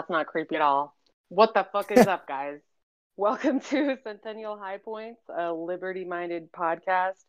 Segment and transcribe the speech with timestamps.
[0.00, 0.96] That's not creepy at all.
[1.28, 2.60] What the fuck is up, guys?
[3.18, 7.22] Welcome to Centennial High Points, a liberty minded podcast.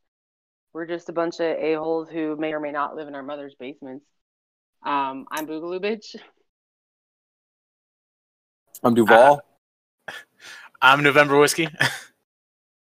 [0.72, 3.56] We're just a bunch of a-holes who may or may not live in our mother's
[3.60, 4.06] basements.
[4.86, 6.16] Um, I'm Boogaloo Bitch.
[8.82, 9.42] I'm Duval.
[10.82, 11.68] I'm November Whiskey.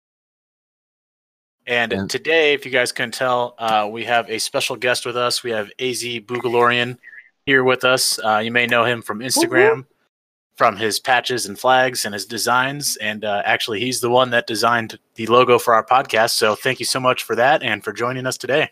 [1.67, 5.17] and, And- today, if you guys can tell, uh, we have a special guest with
[5.17, 5.43] us.
[5.43, 6.97] We have AZ Boogalorian
[7.45, 8.19] here with us.
[8.19, 9.85] Uh, you may know him from Instagram,
[10.55, 12.95] from his patches and flags and his designs.
[12.97, 16.31] And uh, actually, he's the one that designed the logo for our podcast.
[16.31, 18.69] So thank you so much for that and for joining us today.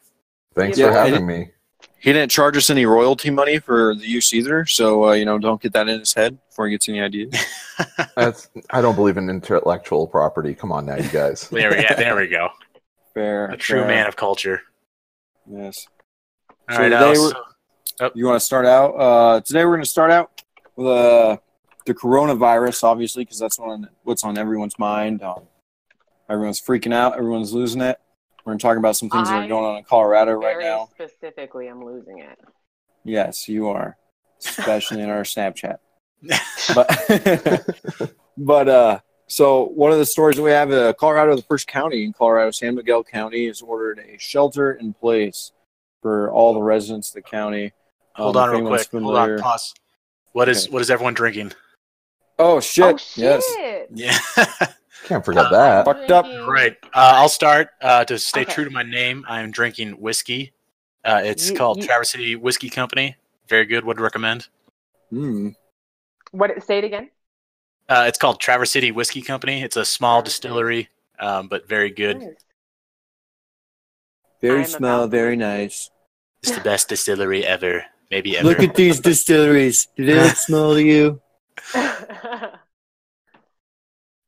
[0.55, 1.51] Thanks Yeah, for and having me.
[1.99, 5.37] he didn't charge us any royalty money for the use either, so uh, you know,
[5.37, 7.33] don't get that in his head before he gets any ideas.
[8.15, 10.53] That's I don't believe in intellectual property.
[10.53, 11.47] Come on now, you guys.
[11.51, 12.49] There we, yeah, there we go.
[13.13, 13.87] Fair, A true fair.
[13.87, 14.61] man of culture.
[15.49, 15.87] Yes.
[16.69, 17.33] All So right, today Alice.
[17.99, 18.89] we're- You want to start out?
[18.95, 20.41] Uh, today we're going to start out
[20.75, 21.37] with uh,
[21.89, 25.21] the coronavirus, obviously, because that's on what's on everyone's mind.
[25.23, 25.41] Um,
[26.29, 27.17] everyone's freaking out.
[27.17, 27.99] Everyone's losing it.
[28.45, 30.87] We're going to talk about some things that are going on in Colorado right now.
[30.93, 32.39] specifically, I'm losing it.
[33.03, 33.97] Yes, you are,
[34.45, 35.77] especially in our Snapchat.
[36.75, 41.67] But but uh, so one of the stories that we have, uh, Colorado, the first
[41.67, 45.51] county in Colorado, San Miguel County, has ordered a shelter in place
[46.01, 47.73] for all the residents of the county.
[48.15, 49.01] Hold Um, on real anyone's quick.
[49.03, 49.39] Hold on.
[49.39, 49.73] Pause.
[50.33, 50.73] What is Okay.
[50.73, 51.53] what is everyone drinking?
[52.39, 52.83] Oh shit!
[52.85, 53.17] Oh, shit.
[53.17, 53.87] Yes.
[53.93, 54.17] Yeah.
[55.05, 55.85] Can't forget Uh, that.
[55.85, 56.25] Fucked up.
[56.47, 56.75] Right.
[56.93, 57.69] Uh, I'll start.
[57.81, 58.53] Uh, to stay Okay.
[58.53, 60.53] true to my name, I am drinking whiskey.
[61.03, 63.15] Uh, it's You- called you- Traverse City Whiskey Company.
[63.47, 63.83] Very good.
[63.85, 64.47] Would recommend.
[65.11, 65.55] Mm.
[66.31, 66.51] What?
[66.63, 67.09] Say it again.
[67.87, 69.63] Uh, it's called Traverse City Whiskey Company.
[69.63, 70.89] It's a small distillery,
[71.19, 72.19] um, but very good.
[72.19, 72.35] Nice.
[74.41, 75.89] Very I'm small, about- very nice.
[76.43, 77.83] It's the best distillery ever.
[78.11, 78.47] Maybe ever.
[78.47, 79.87] Look at these distilleries.
[79.97, 81.21] Do they look small to you?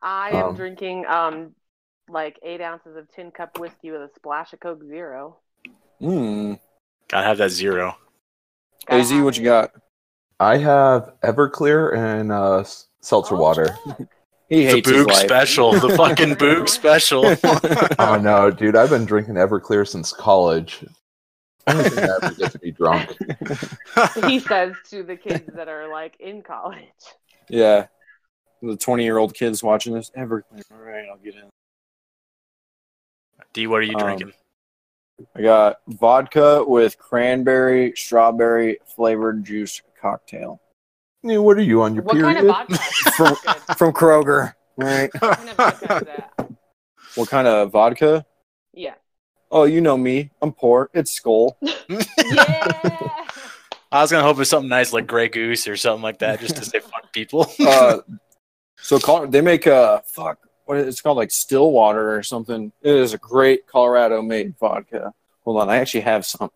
[0.02, 1.56] I am Um, drinking um
[2.10, 5.40] like eight ounces of tin cup whiskey with a splash of Coke Zero.
[6.02, 6.60] Mm.
[7.10, 7.98] Gotta have that zero.
[8.86, 9.72] Gotta Az, what you got?
[10.40, 12.64] I have Everclear and uh,
[13.02, 13.80] seltzer Oh, water.
[13.86, 14.02] fuck.
[14.50, 15.72] He The hates his Boog special.
[15.80, 17.24] The fucking Boog special.
[18.00, 18.76] oh no, dude!
[18.76, 20.84] I've been drinking Everclear since college.
[21.68, 23.16] I don't think I ever get to be drunk.
[24.26, 26.82] he says to the kids that are like in college.
[27.52, 27.88] Yeah.
[28.62, 30.10] The 20 year old kids watching this.
[30.18, 30.64] Everclear.
[30.72, 31.50] All right, I'll get in.
[33.54, 34.34] D, what are you Um, drinking?
[35.36, 40.60] I got vodka with cranberry, strawberry flavored juice cocktail
[41.22, 42.36] Hey, what are you on your What period?
[42.38, 42.78] kind of vodka?
[43.16, 43.36] From-
[43.78, 44.56] from Kroger.
[44.78, 45.12] Right.
[45.14, 46.52] What kind of vodka that?
[47.16, 48.26] what kind of vodka?
[48.74, 48.96] Yeah.
[49.52, 50.32] Oh, you know me.
[50.42, 50.90] I'm poor.
[50.94, 51.52] It's Skol.
[51.62, 53.10] Yeah.
[53.92, 56.56] I was gonna hope it's something nice like Grey Goose or something like that, just
[56.56, 57.52] to say fuck people.
[57.60, 57.98] Uh,
[58.82, 60.40] so Col- they make a fuck.
[60.66, 61.18] What is it's called?
[61.18, 62.72] Like Stillwater or something.
[62.82, 65.14] It is a great Colorado made vodka.
[65.44, 66.50] Hold on, I actually have some,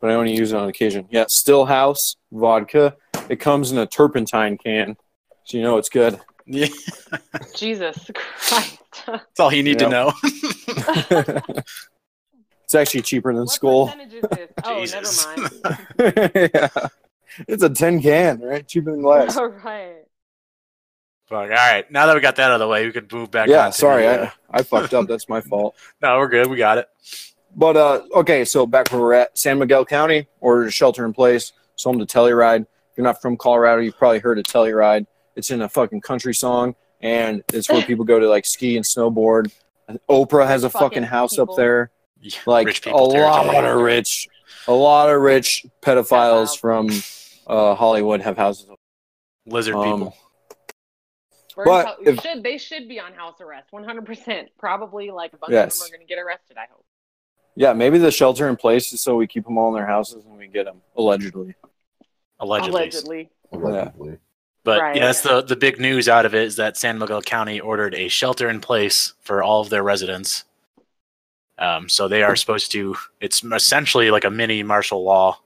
[0.00, 1.06] but I only use it on occasion.
[1.10, 2.96] Yeah, Stillhouse vodka.
[3.28, 4.96] It comes in a turpentine can,
[5.44, 6.20] so you know it's good.
[6.46, 6.66] yeah,
[7.56, 8.78] Jesus Christ.
[9.06, 9.88] that's all you need Yep.
[9.88, 10.12] to know.
[12.64, 13.86] it's actually cheaper than what Skol.
[13.86, 14.50] percentage is this?
[14.64, 15.26] Oh, Jesus.
[15.26, 15.40] never
[15.98, 16.50] mind.
[16.54, 16.68] yeah.
[17.48, 18.66] It's a tin can, right?
[18.66, 19.36] Cheaper than glass.
[19.38, 19.96] All right.
[21.26, 21.38] Fuck.
[21.38, 21.90] All right.
[21.90, 23.48] Now that we got that out of the way, we can move back.
[23.48, 25.06] Yeah, on sorry, the, uh, I, I fucked up.
[25.08, 25.76] That's my fault.
[26.02, 26.48] no, we're good.
[26.48, 26.88] We got it.
[27.54, 31.12] But uh, okay, so back where we're at, San Miguel County ordered a shelter in
[31.12, 31.52] place.
[31.74, 32.62] It's home to Telluride.
[32.62, 35.06] If you're not from Colorado, you've probably heard of Telluride.
[35.36, 38.84] It's in a fucking country song, and it's where people go to like ski and
[38.84, 39.50] snowboard.
[40.08, 41.52] Oprah has a Fucking fucking house people.
[41.52, 41.90] up there.
[42.46, 43.12] Like a lot
[43.44, 43.68] territory.
[43.72, 44.28] of rich,
[44.68, 46.58] a lot of rich pedophiles Pedophiles.
[46.60, 46.88] from
[47.52, 48.66] uh, Hollywood have houses.
[49.46, 50.16] lizard Um, people.
[51.56, 55.36] We're But in- if- should they should be on house arrest 100% probably like a
[55.36, 55.74] bunch Yes.
[55.74, 56.84] of them are going to get arrested i hope
[57.56, 60.24] Yeah, maybe the shelter in place is so we keep them all in their houses
[60.24, 61.54] and we get them allegedly.
[62.40, 62.80] Allegedly.
[62.80, 64.18] allegedly Allegedly.
[64.64, 64.96] But Right.
[64.96, 67.94] yeah, that's the the big news out of it is that San Miguel County ordered
[67.94, 70.44] a shelter in place for all of their residents.
[71.58, 72.96] Um, so they are supposed to.
[73.20, 75.40] It's essentially like a mini martial law,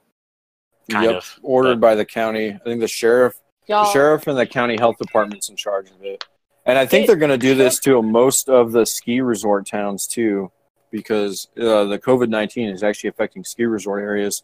[0.89, 1.39] kind Yep, of.
[1.43, 2.51] ordered by the county.
[2.53, 6.01] I think the sheriff y'all The sheriff and the county health department's in charge of
[6.03, 6.23] it.
[6.65, 9.65] And I think It- they're going to do this to most of the ski resort
[9.67, 10.51] towns too,
[10.91, 14.43] because uh, the COVID 19 is actually affecting ski resort areas.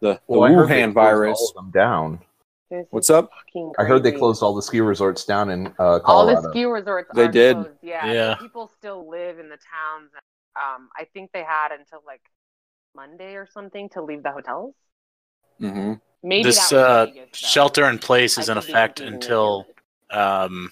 [0.00, 1.38] The, the Well, I Wuhan virus.
[1.40, 2.20] all of them down.
[2.70, 3.30] This What's up?
[3.78, 7.10] I heard they closed all the ski resorts down in uh, all the ski resorts
[7.14, 7.56] They did.
[7.56, 7.70] closed.
[7.82, 8.34] Yeah, Yeah.
[8.36, 10.10] people still live in the towns.
[10.54, 12.20] Um, I think they had until like
[12.94, 14.74] Monday or something to leave the hotels.
[15.60, 19.66] Hmm Maybe this that uh, Vegas, shelter in place I is in effect until
[20.10, 20.70] um,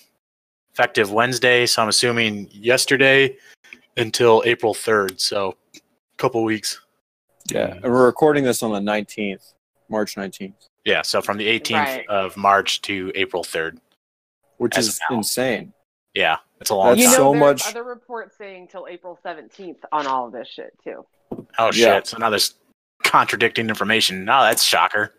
[0.73, 1.67] effective Wednesday.
[1.67, 3.37] So I'm assuming yesterday
[3.97, 5.21] until April 3rd.
[5.21, 5.81] So a
[6.17, 6.81] couple weeks.
[7.49, 9.55] Yeah, and we're recording this on the 19th,
[9.89, 10.55] March 19th,
[10.85, 11.03] Yeah.
[11.03, 12.07] So from the 18th Right.
[12.09, 13.79] of March to April 3rd.
[14.59, 15.19] which is now.
[15.19, 15.73] insane.
[16.15, 16.39] Yeah.
[16.63, 17.13] It's a long That's You time.
[17.13, 21.05] know, so much- other reports saying till April 17th on all of this shit too.
[21.59, 21.77] oh, shit.
[21.87, 22.01] Yeah.
[22.05, 22.55] So now there's
[23.07, 24.25] contradicting information.
[24.25, 25.15] No, that's shocker.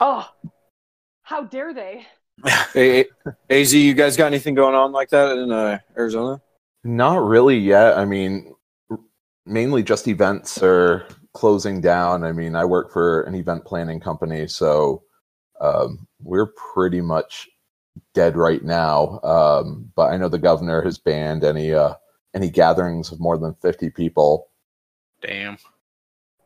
[0.00, 0.28] Oh,
[1.22, 2.06] how dare they?
[2.72, 3.04] Hey,
[3.50, 6.40] Az, you guys got anything going on like that in uh, Arizona?
[6.82, 7.96] Not really yet.
[7.98, 8.54] I mean,
[8.90, 8.98] r-
[9.46, 12.24] mainly just events are closing down.
[12.24, 15.04] I mean, I work for an event planning company, so
[15.60, 17.48] um, we're pretty much
[18.14, 19.20] dead right now.
[19.22, 21.94] Um, but I know the governor has banned any uh,
[22.34, 24.48] any gatherings of more than fifty people.
[25.20, 25.58] Damn.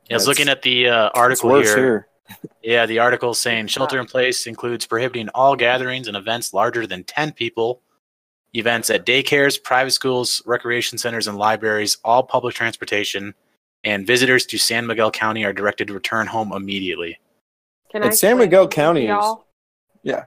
[0.08, 1.76] Yeah, I was looking at the uh, It's article worse here.
[1.76, 2.08] here.
[2.62, 7.04] Yeah, the article saying shelter in place includes prohibiting all gatherings and events larger than
[7.04, 7.82] 10 people,
[8.52, 13.34] events at daycares, private schools, recreation centers, and libraries, all public transportation,
[13.84, 17.18] and visitors to San Miguel County are directed to return home immediately.
[17.92, 19.46] Can And I San Miguel County is- y'all?
[20.02, 20.24] yeah.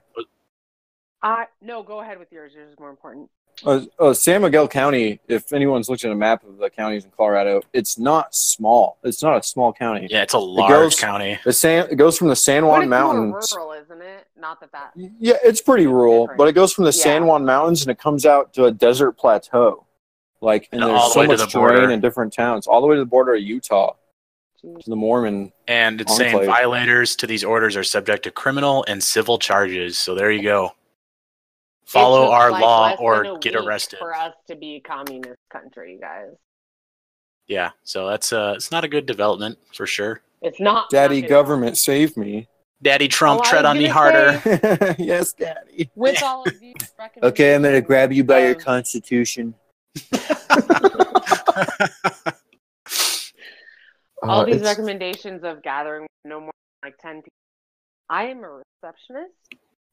[1.22, 2.52] I no, go ahead with yours.
[2.54, 3.28] Yours is more important.
[3.64, 7.10] Uh, uh, San Miguel County, if anyone's looked at a map of the counties in
[7.10, 8.96] Colorado, it's not small.
[9.04, 10.08] It's not a small county.
[10.10, 11.38] Yeah, it's a large goes- county.
[11.44, 13.52] The San, it goes from the San But Juan it's more Mountains.
[13.54, 14.26] rural, isn't it?
[14.38, 14.92] Not that that.
[14.96, 16.38] Yeah, it's pretty rural, different.
[16.38, 19.12] but it goes from the San Juan Mountains and it comes out to a desert
[19.12, 19.86] plateau.
[20.40, 21.76] Like, and And all there's the so way to much the border.
[21.76, 23.92] terrain in different towns, all the way to the border of Utah,
[24.62, 25.52] to the Mormon.
[25.68, 29.98] And it's saying violators to these orders are subject to criminal and civil charges.
[29.98, 30.72] So there you go.
[31.90, 33.98] Follow our like, law or get arrested.
[33.98, 36.28] for us to be a communist country, guys.
[37.48, 40.20] Yeah, so that's uh, it's not a good development for sure.
[40.40, 40.88] It's not.
[40.90, 42.46] Daddy not government, save me.
[42.80, 44.94] Daddy Trump, Oh, tread on me gonna harder.
[45.00, 45.90] yes, Daddy.
[45.96, 46.74] With all of these
[47.22, 49.54] Okay, I'm gonna grab you by your constitution.
[54.22, 56.52] all Uh, these it's- recommendations of gathering no more
[56.82, 57.30] than like 10 people.
[58.08, 59.34] I am a receptionist,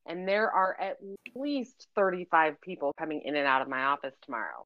[0.07, 0.97] and there are at
[1.35, 4.65] least 35 people coming in and out of my office tomorrow.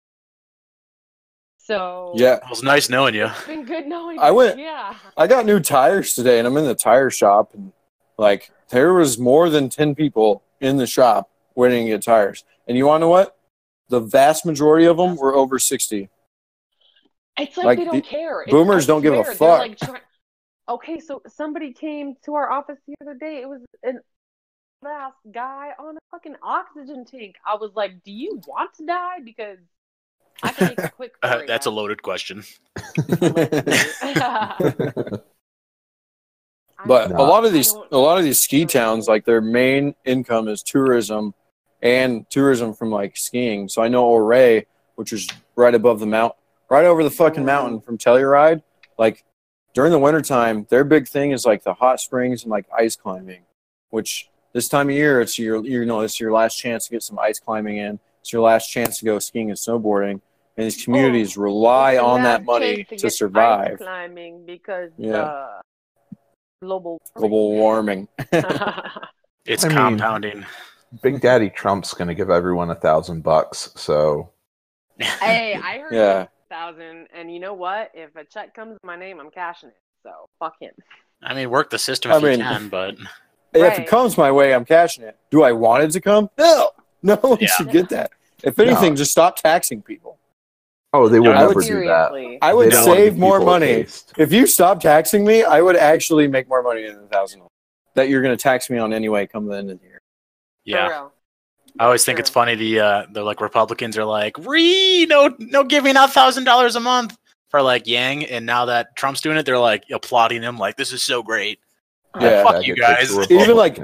[1.57, 3.25] So Yeah, It was nice knowing you.
[3.25, 4.19] it's been good knowing.
[4.19, 4.35] I you.
[4.35, 7.71] went- Yeah, I got new tires today, and I'm in the tire shop, and
[8.17, 12.43] like there was more than ten people in the shop waiting to get tires.
[12.67, 13.37] And you want to know what?
[13.89, 16.09] The vast majority of them were over sixty.
[17.37, 18.41] it's like, Like, they don't the- care.
[18.41, 19.59] It's- boomers don't give a fuck.
[19.59, 20.01] like, try-
[20.69, 23.41] okay, so somebody came to our office the other day.
[23.41, 23.99] It was an
[24.81, 27.35] last guy on a fucking oxygen tank.
[27.45, 29.57] I was like, "Do you want to die?" Because
[30.43, 31.13] I can make a quick.
[31.23, 32.43] Uh, you that's a loaded question.
[36.83, 40.47] But a lot of these, a lot of these ski towns, like their main income
[40.47, 41.35] is tourism,
[41.81, 43.69] and tourism from like skiing.
[43.69, 46.33] So I know Ouray, which is right above the mount,
[46.71, 48.63] right over the fucking mountain from Telluride.
[48.97, 49.23] Like
[49.75, 53.43] during the wintertime, their big thing is like the hot springs and like ice climbing,
[53.91, 57.03] which this time of year it's your you know it's your last chance to get
[57.03, 57.99] some ice climbing in.
[58.21, 60.21] It's your last chance to go skiing and snowboarding.
[60.57, 63.77] And these communities rely on that money chance to, get ice survive.
[63.77, 65.15] climbing because Yeah.
[65.21, 65.61] uh,
[66.61, 68.07] global Global warming.
[69.45, 70.45] It's I mean- compounding.
[71.01, 73.71] Big Daddy Trump's going to give everyone a thousand bucks.
[73.75, 74.29] So
[74.99, 76.27] hey, I heard Yeah.
[76.49, 77.89] thousand, and you know what?
[77.95, 79.77] If a check comes in my name, I'm cashing it.
[80.03, 80.73] So fuck him.
[81.23, 82.95] I mean, work the system I if you mean- can, but
[83.53, 85.17] If it comes my way, I'm cashing it.
[85.29, 86.29] Do I want it to come?
[86.37, 86.71] No.
[87.03, 87.47] No one Yeah.
[87.47, 88.11] should get that.
[88.43, 90.19] If anything, just stop taxing people.
[90.93, 92.11] oh, they will I never would- do that.
[92.43, 93.85] I would They don't wanna save more money.
[94.17, 97.41] If you stop taxing me, I would actually make more money than a thousand
[97.95, 99.99] that you're going to tax me on anyway come the end of the year.
[100.63, 101.07] Yeah.
[101.79, 102.53] I always think it's funny.
[102.55, 106.79] The uh, the like Republicans are like, re no no giving out thousand dollars a
[106.81, 107.17] month
[107.49, 110.91] for like Yang, and now that Trump's doing it, they're like applauding him, like this
[110.93, 111.59] is so great.
[112.19, 112.43] Yeah.
[112.43, 113.11] fuck you guys.
[113.29, 113.79] Even like-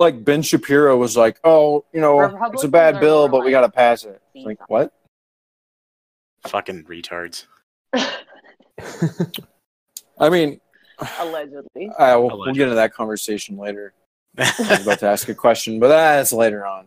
[0.00, 2.20] Like Ben Shapiro was like, "Oh, you know,
[2.52, 4.92] it's a bad bill, but we got to pass it." It's like, what?
[6.46, 7.46] Fucking retards.
[10.20, 10.60] I mean,
[11.20, 11.90] Allegedly.
[11.98, 13.92] I, we'll, we'll get into that conversation later.
[14.38, 16.86] I was about to ask a question, but that's later on.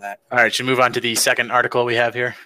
[0.00, 2.36] All right, should we move on to the second article we have here.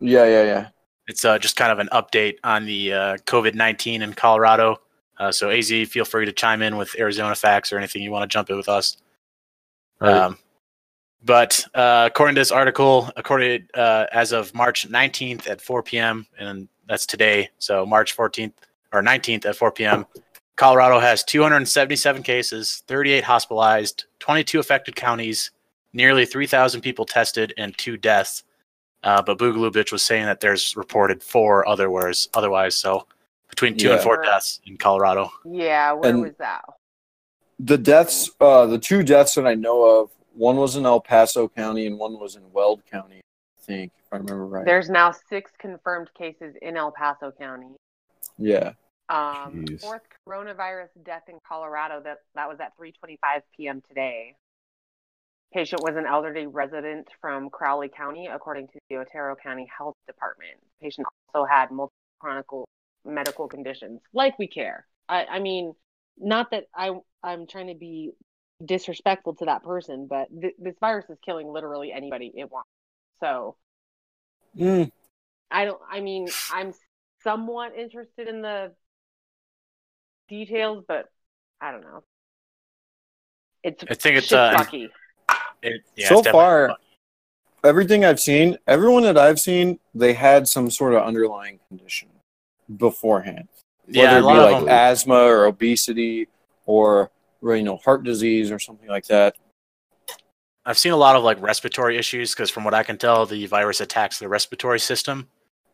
[0.00, 0.68] Yeah, yeah, yeah.
[1.08, 4.80] It's uh, just kind of an update on the uh, COVID nineteen in Colorado.
[5.20, 8.28] Uh, so Az, feel free to chime in with Arizona facts or anything you want
[8.28, 8.96] to jump in with us.
[10.00, 10.16] Right.
[10.16, 10.38] Um,
[11.22, 16.26] but uh, according to this article, according uh, as of March 19th at 4 p.m.,
[16.38, 18.54] and that's today, so March 14th
[18.94, 20.06] or 19th at 4 p.m.,
[20.56, 25.50] Colorado has 277 cases, 38 hospitalized, 22 affected counties,
[25.92, 28.44] nearly 3,000 people tested, and two deaths.
[29.02, 32.28] Uh, but Boogaloo Bitch was saying that there's reported four otherwise.
[32.34, 33.06] Otherwise, so
[33.50, 35.30] between two and four deaths in Colorado.
[35.44, 36.64] Yeah, where And- was that?
[37.58, 41.46] The deaths, uh, the two deaths that I know of, one was in El Paso
[41.48, 44.64] County and one was in Weld County, I think, if I remember right.
[44.64, 47.76] There's now six confirmed cases in El Paso County.
[48.38, 48.72] yeah.
[49.10, 49.80] Um, Jeez.
[49.80, 52.00] fourth coronavirus death in Colorado.
[52.00, 53.82] That that was at 3:25 p.m.
[53.88, 54.36] today.
[55.52, 60.52] Patient was an elderly resident from Crowley County, according to the Otero County Health Department.
[60.80, 61.90] Patient also had multiple
[62.20, 62.46] chronic
[63.04, 64.00] medical conditions.
[64.12, 64.86] Like we care.
[65.08, 65.74] I, I mean,
[66.18, 66.92] not that I
[67.22, 68.12] I'm trying to be
[68.64, 72.68] disrespectful to that person, but th- this virus is killing literally anybody it wants.
[73.20, 73.56] So
[74.58, 74.90] Mm,
[75.50, 75.80] I don't.
[75.88, 76.74] I mean, I'm
[77.22, 78.72] somewhat interested in the
[80.28, 81.06] details, but
[81.60, 82.02] I don't know.
[83.62, 84.88] It's I think it's uh, fucky.
[85.62, 86.76] it, yeah, so it's definitely- far,
[87.62, 92.08] everything I've seen, everyone that I've seen, they had some sort of underlying condition
[92.76, 93.48] beforehand.
[93.88, 94.68] yeah, Whether a it be like them.
[94.68, 96.28] asthma or obesity
[96.66, 97.10] or
[97.42, 99.34] you know heart disease or something like that.
[100.66, 103.46] I've seen a lot of like respiratory issues because, from what I can tell, the
[103.46, 105.28] virus attacks the respiratory system.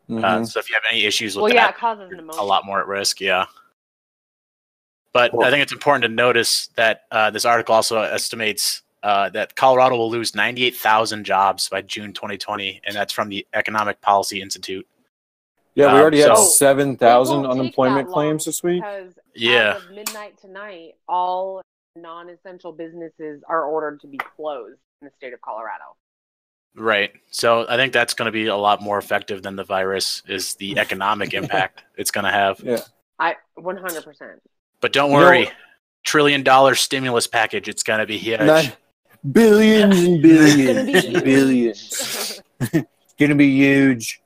[0.08, 0.46] Uh, Mhm.
[0.48, 2.40] so if you have any issues with Well, yeah, that, it causes you're pneumonia.
[2.40, 3.20] a lot more at risk.
[3.20, 3.46] Yeah.
[5.12, 9.28] But Well- I think it's important to notice that uh, this article also estimates uh,
[9.30, 14.40] that Colorado will lose 98,000 jobs by June 2020, and that's from the Economic Policy
[14.40, 14.86] Institute.
[15.76, 18.82] Yeah, we um, already had so- seven thousand It won't take unemployment claims this week.
[18.82, 19.76] Because Yeah.
[19.76, 21.62] as of midnight tonight, all
[21.94, 25.84] non-essential businesses are ordered to be closed in the state of Colorado.
[26.74, 27.12] Right.
[27.30, 30.54] So I think that's going to be a lot more effective than the virus is
[30.56, 32.60] the economic impact it's going to have.
[32.60, 32.80] Yeah,
[33.18, 34.04] I 100.
[34.04, 34.42] percent
[34.80, 35.50] But don't You know- worry,
[36.04, 37.68] trillion dollar stimulus package.
[37.68, 38.40] It's going to be huge.
[38.40, 38.76] Not-
[39.32, 42.42] billions and billions It's and billions.
[43.18, 44.20] Gonna be huge.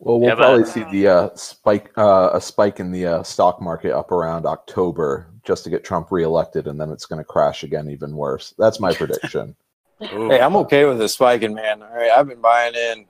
[0.00, 3.22] Well, we'll Yeah, but- probably see the uh, spike, uh, a spike in the uh,
[3.22, 7.24] stock market up around October just to get Trump reelected, and then it's going to
[7.24, 8.54] crash again even worse.
[8.58, 9.54] That's my prediction.
[10.02, 11.82] Hey, I'm okay with this spiking, man.
[11.82, 13.04] All right, I've been buying in.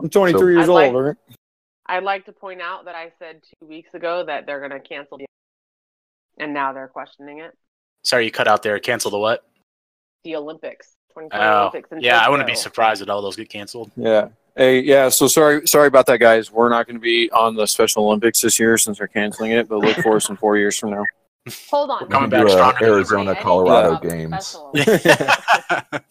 [0.00, 1.16] I'm 23 years I'd like- old.
[1.84, 4.80] I'd like to point out that I said two weeks ago that they're going to
[4.80, 5.26] cancel the,
[6.38, 7.52] and now they're questioning it.
[8.04, 8.78] Sorry, you cut out there.
[8.78, 9.44] Cancel the what?
[10.24, 11.92] The Olympics, 2020 Oh, Olympics.
[11.92, 12.20] In yeah.
[12.24, 13.90] I wouldn't be surprised at all those get canceled.
[13.94, 14.28] Yeah.
[14.56, 15.08] Hey, yeah.
[15.08, 16.50] So sorry, sorry about that, guys.
[16.52, 19.68] We're not going to be on the Special Olympics this year since they're canceling it.
[19.68, 21.04] But look for us in four years from now.
[21.70, 22.08] Hold on.
[22.08, 24.56] Coming back stronger than Arizona, Colorado games.
[24.72, 26.08] the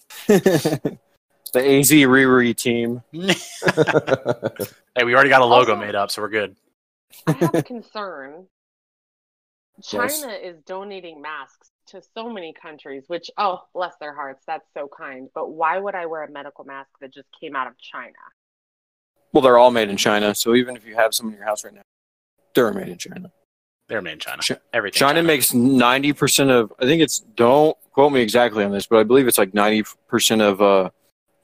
[1.56, 3.02] AZ Riri team.
[3.14, 6.56] hey, we already got a logo Also- made up, so we're good.
[7.28, 8.46] I have a concern.
[9.82, 10.24] China Yes.
[10.44, 15.30] is donating masks to so many countries, which, oh, bless their hearts, that's so kind.
[15.34, 18.13] But why would I wear a medical mask that just came out of China?
[19.32, 20.36] Well, they're all made in China.
[20.36, 21.82] So even if you have some in your house right now,
[22.54, 23.32] they're made in China.
[23.90, 24.42] They're made in China.
[24.48, 25.00] Chi- Everything.
[25.00, 29.04] China makes 90% of, I think it's, don't quote me exactly on this, but I
[29.04, 30.90] believe it's like 90% of uh,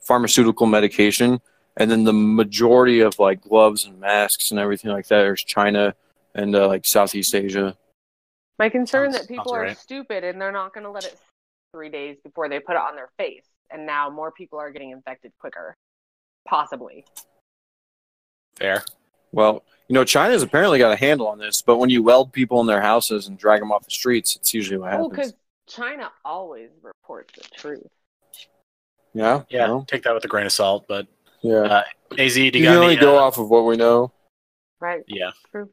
[0.02, 1.42] pharmaceutical medication.
[1.78, 5.96] And then the majority of like gloves and masks and everything like that is China
[6.36, 7.76] and uh, like Southeast Asia.
[8.60, 9.78] My concern Sounds- that people sounds are right.
[9.78, 11.18] stupid and they're not going to let it
[11.74, 13.46] three days before they put it on their face.
[13.72, 15.76] And now more people are getting infected quicker.
[16.48, 17.06] Possibly.
[18.58, 18.84] Fair.
[19.32, 22.60] Well, you know, China's apparently got a handle on this, but when you weld people
[22.62, 25.06] in their houses and drag them off the streets, it's usually what happens.
[25.06, 25.34] Oh, because
[25.68, 27.88] China always reports the truth.
[29.14, 30.86] yeah, Yeah, well, take that with a grain of salt.
[30.88, 31.08] But
[31.42, 31.60] yeah.
[31.60, 31.84] Uh,
[32.18, 33.02] AZ, do you, you got can only any?
[33.02, 34.12] go uh, off of what we know.
[34.82, 35.04] Right?
[35.08, 35.32] yeah.
[35.52, 35.70] True.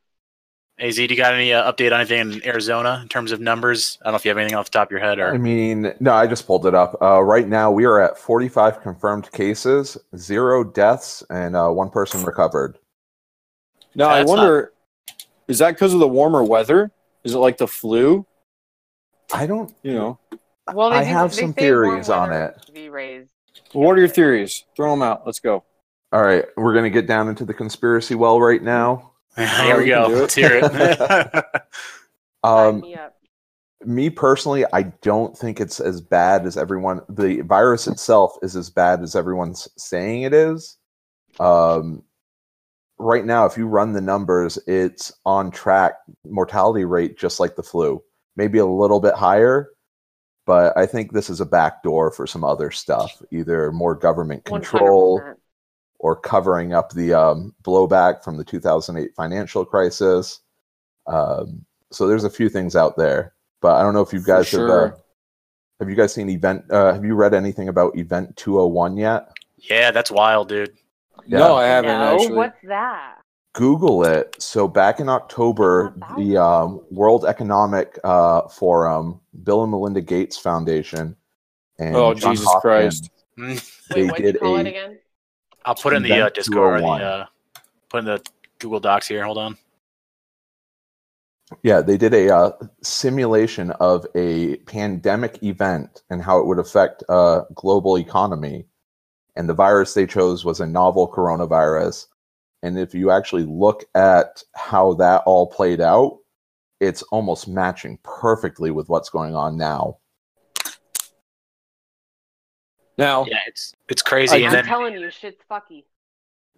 [0.78, 3.96] AZ, do you got any uh, update on anything in Arizona in terms of numbers?
[4.02, 5.94] I don't know if you have anything off the top of your head I mean,
[6.00, 7.00] no, I just pulled it up.
[7.00, 12.22] Uh, right now, we are at 45 confirmed cases, zero deaths, and uh, one person
[12.24, 12.78] recovered.
[13.94, 14.72] Now, I That's not- wonder,
[15.48, 16.90] is that because of the warmer weather?
[17.24, 18.26] Is it like the flu?
[19.32, 19.74] I don't.
[19.82, 20.18] You know,
[20.74, 22.54] Well, they I do- have they some theories on it.
[22.74, 23.28] UV rays.
[23.72, 24.64] well, what are your theories?
[24.76, 25.22] Throw them out.
[25.24, 25.64] Let's go.
[26.12, 29.12] All right, we're gonna get down into the conspiracy well right now.
[29.36, 30.08] Here we we go.
[30.08, 30.20] do it.
[30.20, 31.44] Let's hear it.
[32.44, 32.96] Um, me
[33.84, 37.00] me personally, I don't think it's as bad as everyone.
[37.08, 40.76] The virus itself is as bad as everyone's saying it is.
[41.38, 42.02] Um,
[42.98, 47.62] right now, if you run the numbers, it's on track mortality rate just like the
[47.62, 48.02] flu,
[48.36, 49.70] maybe a little bit higher.
[50.46, 55.20] But I think this is a backdoor for some other stuff, either more government control
[55.20, 55.34] 100%.
[56.06, 60.38] Or covering up the um, blowback from the 2008 financial crisis.
[61.08, 64.48] Um, so there's a few things out there, but I don't know if you guys
[64.52, 64.60] have.
[64.70, 64.90] Uh,
[65.80, 66.62] have you guys seen event?
[66.70, 69.32] Uh, have you read anything about Event 201 yet?
[69.58, 70.70] Yeah, that's wild, dude.
[71.26, 72.36] No, I haven't no, actually.
[72.36, 73.16] what's that?
[73.54, 74.36] Google it.
[74.38, 81.16] So back in October, the um, World Economic uh, Forum, Bill and Melinda Gates Foundation,
[81.80, 83.10] and Oh, John Jesus Hopkins, Christ.
[83.38, 84.98] Mm, Wait, They you did call it a- again?
[85.66, 87.26] I'll put in the uh, Discord or the uh,
[87.88, 88.22] put in the
[88.60, 89.24] Google Docs here.
[89.24, 89.58] Hold on.
[91.62, 97.04] Yeah, they did a uh, simulation of a pandemic event and how it would affect
[97.08, 98.66] uh, global economy.
[99.36, 102.06] And the virus they chose was a novel coronavirus.
[102.62, 106.18] And if you actually look at how that all played out,
[106.80, 109.98] it's almost matching perfectly with what's going on now.
[112.98, 114.34] Now, Yeah, it's it's crazy.
[114.34, 115.84] I- and I'm then telling you, shit's fucky.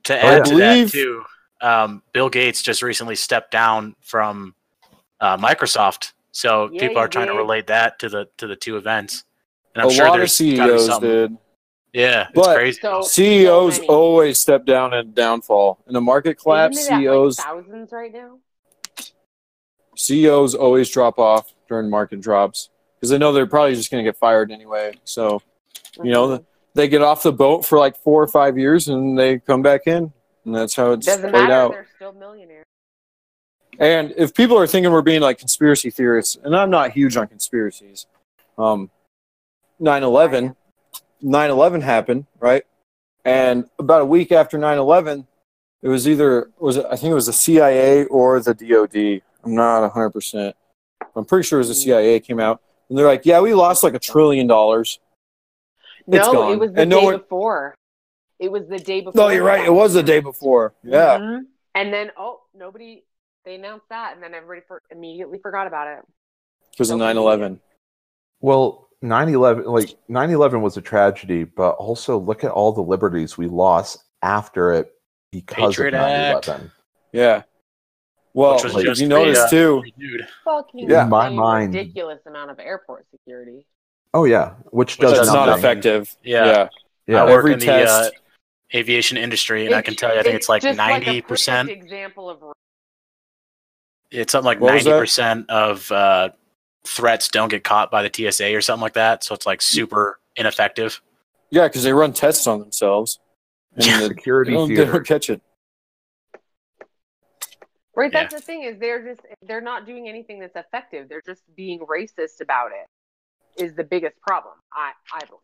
[0.04, 0.52] to Oh, add yeah.
[0.52, 1.24] to that too,
[1.60, 4.54] um, Bill Gates just recently stepped down from
[5.20, 6.12] uh, Microsoft.
[6.30, 9.24] So Yeah, people are trying to relate that to the to the two events.
[9.74, 11.10] And I'm sure lot of there's gotta CEOs something.
[11.10, 11.36] did.
[11.92, 12.80] Yeah, it's But- crazy.
[12.80, 15.82] So CEOs so always step down and downfall.
[15.88, 18.38] In a market collapse, Isn't at, like, CEOs thousands right now.
[19.96, 24.08] CEOs always drop off during market drops because they know they're probably just going to
[24.08, 24.94] get fired anyway.
[25.04, 25.42] So
[26.02, 26.44] you know Mhm.
[26.74, 29.86] they get off the boat for like four or five years and they come back
[29.86, 30.12] in,
[30.44, 31.52] and that's how it's doesn't played matter.
[31.52, 31.70] out.
[31.72, 32.64] They're still millionaires.
[33.78, 37.28] And if people are thinking we're being like conspiracy theorists, and I'm not huge on
[37.28, 38.06] conspiracies,
[38.58, 38.90] um,
[39.80, 40.56] 9/11,
[41.22, 42.64] 9/11 happened, right?
[43.24, 45.26] And about a week after 9/11,
[45.82, 49.22] it was either was it, I think it was the CIA or the DoD.
[49.44, 50.10] I'm not 100.
[50.10, 50.56] percent
[51.14, 53.82] I'm pretty sure it was the CIA came out, and they're like, "Yeah, we lost
[53.84, 54.98] like a trillion dollars."
[56.10, 56.52] It's no, gone.
[56.52, 57.74] it was the And no day one- before.
[58.38, 59.20] It was the day before.
[59.20, 59.64] No, you're right.
[59.66, 60.74] It was the day before.
[60.82, 61.18] Yeah.
[61.18, 61.40] Mhm.
[61.74, 63.04] And then oh, nobody.
[63.44, 66.04] They announced that, and then everybody for, immediately forgot about it.
[66.70, 67.60] because of Nobody 9/11.
[68.40, 73.46] Well, 9/11 like 9/11 was a tragedy, but also look at all the liberties we
[73.46, 74.92] lost after it
[75.32, 76.00] because Patriot of
[76.44, 76.70] 9/11.
[77.12, 77.42] Yeah.
[78.34, 81.04] Well, Which was if just you the, notice uh, too, Dude, Fucking Yeah.
[81.04, 83.66] In my mind- ridiculous amount of airport security.
[84.14, 85.58] Oh yeah, which Which does that's not nothing.
[85.64, 86.16] effective.
[86.22, 86.46] Yeah.
[86.46, 86.68] yeah.
[87.06, 90.20] Yeah, I work every in the test- uh, aviation industry, and I can tell you,
[90.20, 91.68] I think it's like just like ninety percent.
[91.68, 92.42] perfect example of
[94.10, 94.90] It's something like What was that?
[94.90, 96.30] ninety percent of uh,
[96.84, 99.24] threats don't get caught by the TSA or something like that.
[99.24, 101.00] So it's like super ineffective.
[101.50, 103.18] Yeah, because they run tests on themselves.
[103.74, 104.00] And Yeah.
[104.00, 104.92] the- security they don't, they theater.
[104.92, 105.40] don't catch it.
[107.94, 108.20] Right, Yeah.
[108.22, 111.08] that's the thing is they're just they're not doing anything that's effective.
[111.08, 112.86] They're just being racist about it.
[113.58, 114.54] Is the biggest problem.
[114.72, 115.40] I I believe.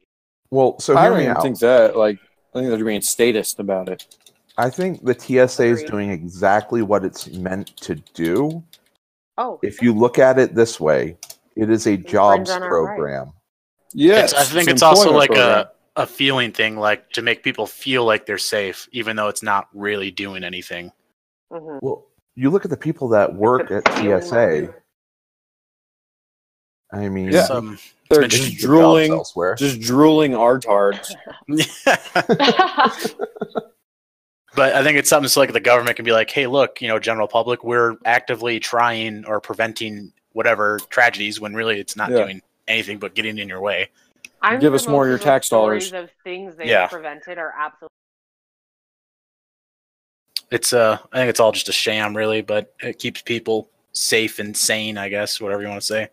[0.51, 1.97] Well, so I hear don't even think that.
[1.97, 2.19] Like,
[2.55, 4.17] I think they're being statist about it.
[4.57, 8.63] I think the TSA is doing exactly what it's meant to do.
[9.37, 11.17] Oh, If you look at it this way,
[11.57, 13.33] it is a jobs on our program.
[13.93, 15.67] Yes, It's- I think an it's also like program.
[15.97, 19.43] a, a feeling thing, like to make people feel like they're safe, even though it's
[19.43, 20.93] not really doing anything.
[21.53, 21.81] mhm.
[21.83, 24.73] Well, you look at the people that work at TSA.
[26.93, 27.47] I mean, Yeah.
[27.51, 29.55] It's, They're just they could get jobs drooling, elsewhere.
[29.55, 31.15] just drooling artards.
[34.55, 36.89] but I think it's something so like the government can be like, hey, look, you
[36.89, 42.25] know, general public, we're actively trying or preventing whatever tragedies when really it's not Yeah.
[42.25, 43.91] doing anything but getting in your way.
[44.43, 45.87] I'm Give us more of your tax dollars.
[45.89, 46.87] stories Of things they Yeah.
[46.89, 47.89] prevented are absolutely.
[50.51, 54.39] It's uh I think it's all just a sham really, but it keeps people safe
[54.39, 56.09] and sane, I guess, whatever you want to say.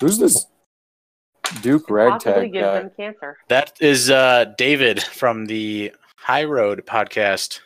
[0.00, 0.46] Who's this
[1.62, 2.72] Duke Possibly Ragtag gives guy?
[2.80, 3.36] them cancer.
[3.48, 7.60] That is uh David from the High Road podcast.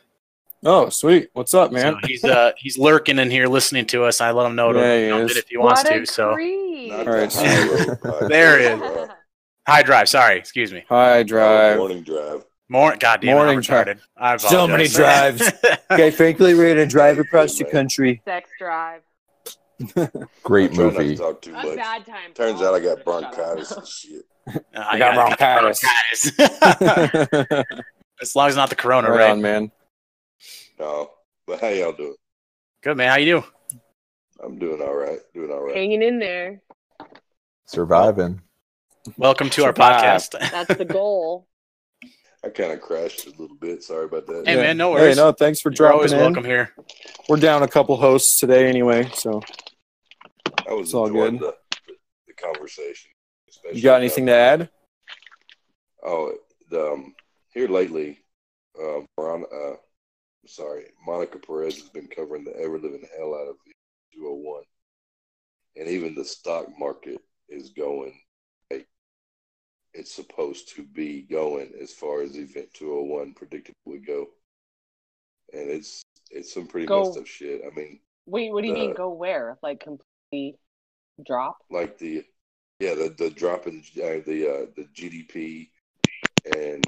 [0.64, 1.31] Oh, sweet.
[1.33, 1.95] What's up, man?
[1.95, 4.21] So he's uh he's lurking in here listening to us.
[4.21, 5.37] I let him know to Yeah, he jump is.
[5.37, 6.03] if he wants what to.
[6.03, 6.92] a So creep.
[6.92, 9.09] Not All right, the high There it is.
[9.66, 10.85] high drive, sorry, excuse me.
[10.88, 11.79] High drive.
[11.79, 12.45] Morning drive.
[12.68, 13.87] More goddamn Morning I'm drive.
[13.87, 13.99] retarded.
[14.16, 15.42] I So many drives.
[15.90, 18.23] Okay, frankly, we're gonna drive across the country.
[18.25, 19.03] Sex drive.
[20.43, 21.17] Great I try not to movie.
[21.17, 21.77] talk too A much.
[21.77, 22.33] bad time.
[22.35, 24.23] Turns out I got bronchitis and shit.
[24.77, 25.81] I got bronchitis.
[26.37, 27.65] bronchitis.
[28.21, 29.31] as long as not the corona, right right?
[29.31, 29.71] on, man.
[30.79, 31.11] No,
[31.47, 32.15] but how y'all doing?
[32.83, 33.09] Good man.
[33.11, 33.79] How you do?
[34.45, 35.19] I'm doing all right.
[35.35, 35.77] Doing all right.
[35.77, 36.61] Hanging in there.
[37.67, 38.41] Surviving.
[39.17, 40.33] Welcome to our podcast.
[40.51, 41.47] That's the goal.
[42.45, 43.83] I kind of crashed a little bit.
[43.85, 44.45] Sorry about that.
[44.47, 45.17] Hey, man, no worries.
[45.17, 46.19] Hey, no, thanks for You're dropping always in.
[46.19, 46.75] welcome here.
[47.29, 49.09] We're down a couple hosts today, anyway.
[49.15, 49.41] So,
[50.69, 51.39] I was It's all good.
[51.39, 51.55] the,
[52.27, 53.11] the conversation.
[53.73, 54.71] you got about- anything to add?
[56.05, 56.33] Oh,
[56.69, 57.15] the, um,
[57.55, 58.19] here lately,
[58.81, 59.77] um, Veron- uh,
[60.47, 63.73] sorry, Monica Perez has been covering the ever living hell out of the
[64.15, 64.65] 201.
[65.77, 68.15] and even the stock market is going like
[69.95, 74.29] it's supposed to be going as far as Event 201 predicted would go,
[75.53, 77.63] and it's it's some pretty Go- messed up shit.
[77.71, 79.59] I mean, Wait, what do you mean go where?
[79.63, 80.59] Like completely
[81.27, 81.59] drop?
[81.71, 82.25] like the
[82.81, 85.69] yeah the the drop in uh, the uh, the GDP
[86.57, 86.85] and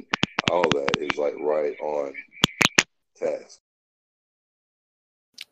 [0.51, 2.15] all that is like right on
[3.17, 3.61] task.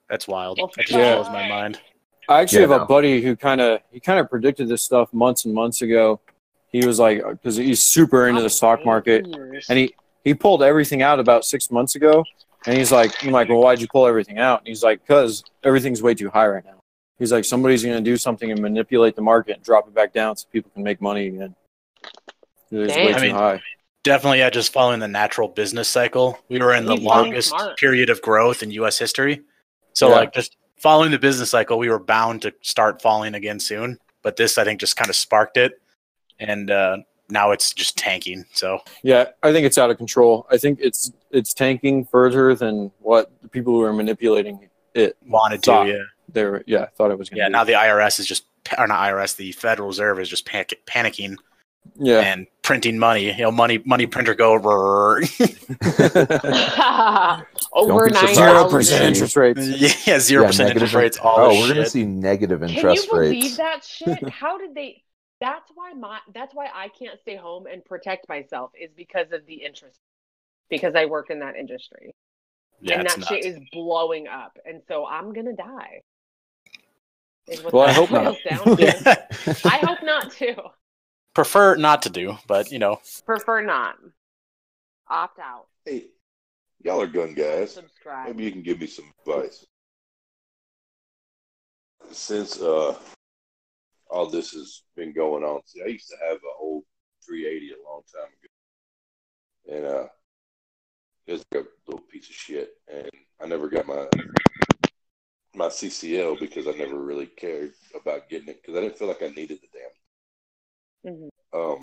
[0.09, 0.59] That's wild.
[0.59, 1.15] Well, That just Yeah.
[1.15, 1.81] blows my mind.
[2.29, 2.85] I actually Yeah, have no.
[2.85, 6.21] a buddy who kind of he kind of predicted this stuff months and months ago.
[6.73, 10.63] He was like, uh, because he's super into the stock market, and he he pulled
[10.63, 12.25] everything out about six months ago.
[12.65, 14.61] And he's like, I'm like, well, why'd you pull everything out?
[14.61, 16.81] And he's like, because everything's way too high right now.
[17.19, 20.13] He's like, somebody's going to do something and manipulate the market and drop it back
[20.13, 21.57] down so people can make money again.
[22.71, 23.61] It's way too I mean, high.
[24.05, 26.39] Definitely, yeah, just following the natural business cycle.
[26.49, 28.99] We were in the He's longest period of growth in U.S.
[28.99, 29.43] history.
[29.93, 30.15] So, Yeah.
[30.17, 33.99] like, just following the business cycle, we were bound to start falling again soon.
[34.23, 35.82] But this, I think, just kind of sparked it,
[36.39, 38.45] and uh, now it's just tanking.
[38.53, 40.47] So, Yeah, I think it's out of control.
[40.51, 45.17] I think it's it's tanking further than what the people who are manipulating it.
[45.27, 47.49] wanted to, yeah, They were, yeah, thought it was going to yeah.
[47.49, 47.53] be.
[47.53, 48.45] Now the IRS is just,
[48.77, 51.37] or not IRS, the Federal Reserve is just panic, panicking
[51.97, 52.21] yeah.
[52.21, 53.33] and printing money.
[53.33, 55.23] You know, money, money printer go over.
[57.73, 58.35] Over be nine surprised.
[58.35, 58.71] Zero thousand.
[58.71, 60.07] percent interest rates.
[60.07, 61.19] yeah, zero Yeah, percent negative interest rates.
[61.19, 63.07] All oh, this we're gonna see negative interest rates.
[63.07, 63.57] Can you interest believe rates.
[63.57, 64.29] that shit?
[64.33, 65.03] How did they?
[65.43, 66.21] That's why my.
[66.33, 69.99] That's why I can't stay home and protect myself is because of the interest.
[70.71, 72.15] Because I work in that industry,
[72.81, 76.01] Yeah, and it's that shit is blowing up, and so I'm gonna die.
[77.73, 78.37] Well, I hope not.
[78.49, 78.83] down to.
[78.83, 79.17] Yeah.
[79.65, 80.55] I hope not too.
[81.35, 83.97] Prefer not to do, but you know, Prefer not.
[85.11, 85.67] Opt out.
[85.85, 86.07] Hey,
[86.85, 87.75] y'all are gun guys.
[87.75, 88.29] Subscribe.
[88.29, 89.67] Maybe you can give me some advice.
[92.13, 92.95] Since uh,
[94.13, 96.85] all this has been going on, see, I used to have an old
[97.27, 98.31] 380 a long time
[99.69, 100.09] ago, and uh,
[101.27, 103.09] it was like a little piece of shit, and
[103.43, 104.07] I never got my
[105.55, 109.23] my CCL because I never really cared about getting it because I didn't feel like
[109.23, 109.69] I needed the
[111.05, 111.15] damn.
[111.15, 111.29] Mhm.
[111.53, 111.81] Um,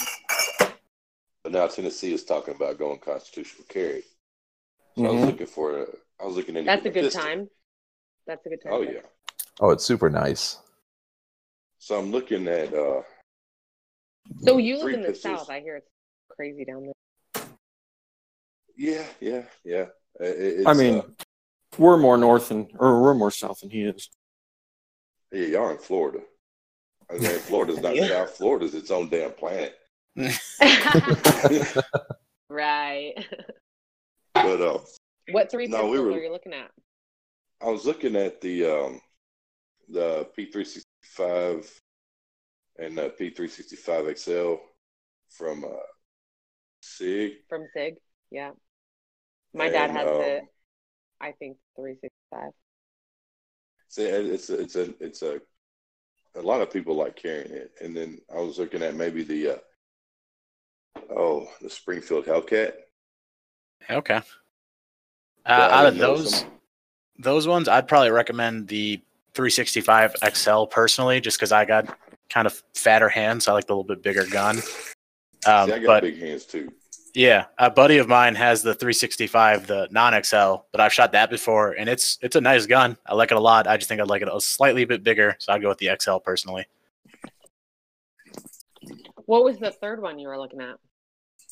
[1.43, 4.03] but now Tennessee is talking about going constitutional carry.
[4.97, 5.25] So I was Mhm.
[5.27, 5.85] looking for a,
[6.19, 7.21] I was looking into That's a good pistol.
[7.21, 7.49] time.
[8.25, 8.73] That's a good time.
[8.73, 9.01] Oh yeah.
[9.59, 10.57] Oh, it's super nice.
[11.79, 13.01] So I'm looking at uh
[14.43, 15.39] So you live in the pistols.
[15.39, 15.49] south.
[15.49, 15.87] I hear it's
[16.29, 17.43] crazy down there.
[18.75, 19.85] yeah, yeah, yeah.
[20.19, 21.03] It- I mean, uh,
[21.77, 24.09] we're more north than, or we're more south than he is.
[25.31, 26.19] yeah, y'all in Florida.
[27.09, 28.07] I mean, Florida's not Yeah.
[28.07, 28.31] South.
[28.37, 29.75] Florida's its own damn planet.
[32.49, 33.13] right.
[34.33, 34.79] But uh,
[35.31, 36.71] What three No, pistols we were- are you looking at?
[37.61, 39.01] I was looking at the um
[39.89, 40.27] the
[41.17, 41.79] P365
[42.79, 44.55] and the P365 XL
[45.29, 45.69] from uh
[46.81, 47.33] Sig.
[47.49, 47.95] From Sig?
[48.31, 48.51] Yeah.
[49.53, 50.47] My dad and, has the, um,
[51.19, 52.51] I think, 365.
[53.89, 55.41] See, it's a, it's a it's a
[56.35, 59.55] a lot of people like carrying it, and then I was looking at maybe the
[59.55, 59.57] uh,
[61.09, 62.73] oh the Springfield Hellcat.
[63.89, 64.21] okay.
[65.45, 66.51] Uh, out of those, some-
[67.17, 69.01] those ones, I'd probably recommend the
[69.33, 71.97] 365 XL personally, just because I got
[72.29, 73.47] kind of fatter hands.
[73.47, 74.57] I like the little bit bigger gun.
[75.47, 76.71] Um, See, I got but big hands too.
[77.15, 81.29] yeah, a buddy of mine has the 365, the non XL, but I've shot that
[81.29, 82.97] before, and it's it's a nice gun.
[83.05, 83.65] I like it a lot.
[83.67, 85.89] I just think I'd like it a slightly bit bigger, so I'd go with the
[85.99, 86.65] XL personally.
[89.25, 90.75] What was the third one you were looking at?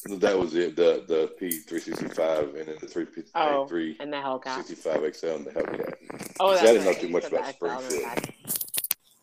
[0.06, 0.76] That was it.
[0.76, 4.56] The the P365 and then the three P Oh, three And the Hellcat.
[4.64, 6.34] 65 XL and the Hellcat.
[6.40, 7.00] Oh, that's I didn't know right.
[7.00, 8.34] too You much about the XL and Springfield.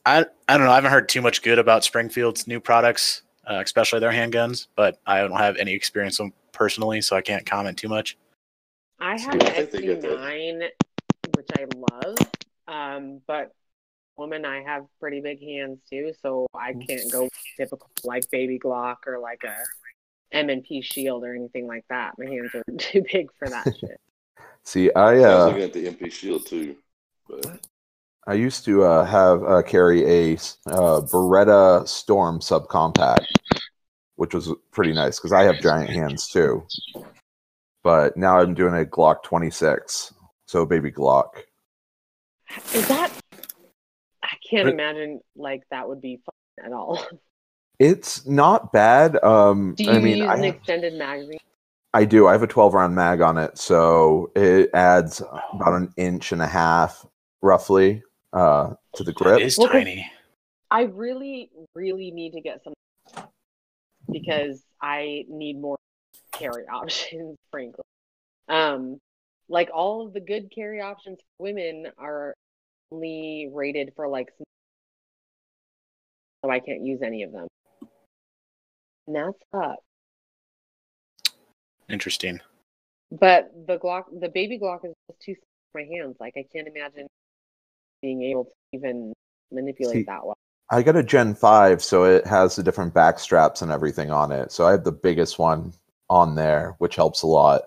[0.06, 0.72] I I don't know.
[0.72, 4.98] I haven't heard too much good about Springfield's new products, uh, especially their handguns, but
[5.06, 8.18] I don't have any experience with them personally, so I can't comment too much.
[9.00, 10.68] I have I an think they got that- SC9,
[11.36, 12.16] which I love.
[12.66, 13.52] Um, but
[14.16, 18.96] woman, I have pretty big hands too, so I can't go typical like baby Glock
[19.06, 19.54] or like a
[20.34, 22.14] M and P Shield or anything like that.
[22.18, 24.00] My hands are too big for that shit.
[24.64, 26.76] See, I I was uh, looking at the MP Shield too.
[27.28, 27.66] But
[28.26, 30.34] I used to uh, have uh, carry a
[30.66, 33.26] uh, Beretta Storm subcompact,
[34.16, 36.66] which was pretty nice because I have giant hands too.
[37.82, 40.14] But now I'm doing a Glock 26,
[40.46, 41.28] so baby Glock.
[42.72, 43.12] Is that?
[44.22, 47.06] I can't imagine like that would be fun at all.
[47.78, 49.22] It's not bad.
[49.24, 51.38] Um, Do you I mean, use I, an have- extended magazine?
[51.92, 52.26] I do.
[52.26, 56.42] I have a 12 round mag on it, so it adds about an inch and
[56.42, 57.06] a half,
[57.40, 59.38] roughly, uh, to the grip.
[59.40, 60.10] It is Well, 'cause- tiny.
[60.70, 62.74] I really, really need to get some
[64.10, 65.76] because I need more
[66.32, 67.84] carry options, frankly.
[68.48, 68.98] Um,
[69.48, 72.34] like all of the good carry options for women are
[72.90, 74.30] only rated for like,
[76.44, 77.46] so I can't use any of them.
[79.06, 79.76] And that's up.
[81.88, 82.40] Interesting.
[83.10, 86.16] But the Glock, the baby Glock is just too small for my hands.
[86.20, 87.06] Like I can't imagine
[88.02, 89.12] being able to even
[89.52, 90.36] manipulate See, that well.
[90.70, 94.32] I got a Gen 5, so it has the different back straps and everything on
[94.32, 94.50] it.
[94.50, 95.72] So I have the biggest one
[96.08, 97.62] on there, which helps a lot.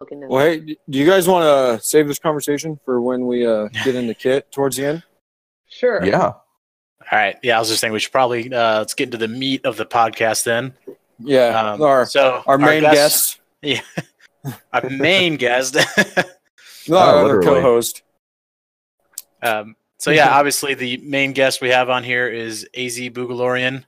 [0.00, 3.46] Looking at Well, hey, do you guys want to save this conversation for when we
[3.46, 5.02] uh, get into kit towards the end?
[5.68, 6.04] sure.
[6.04, 6.32] Yeah.
[7.10, 7.36] All right.
[7.42, 9.76] Yeah, I was just saying we should probably uh, let's get into the meat of
[9.76, 10.74] the podcast then.
[11.20, 13.80] Yeah, Um, our so our main guest, yeah,
[14.72, 15.74] our main guest.
[15.74, 15.82] no,
[16.90, 17.60] Oh, our other literally.
[17.60, 18.02] co-host.
[19.42, 23.84] um, so yeah, obviously the main guest we have on here is Az Boogalorian.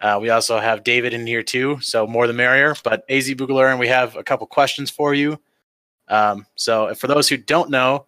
[0.00, 2.74] Uh, we also have David in here too, so more the merrier.
[2.82, 5.38] But Az Boogalorian, we have a couple questions for you.
[6.08, 8.06] Um, so for those who don't know,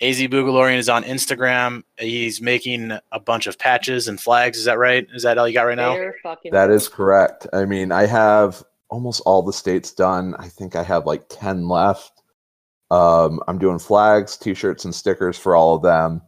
[0.00, 1.82] Az Boogalorian is on Instagram.
[1.98, 4.58] He's making a bunch of patches and flags.
[4.58, 5.06] Is that right?
[5.14, 5.94] Is that all you got right now?
[6.52, 7.46] That is correct.
[7.52, 10.34] I mean, I have almost all the states done.
[10.38, 12.22] I think I have like 10 left.
[12.90, 16.20] Um, I'm doing flags, t shirts, and stickers for all of them.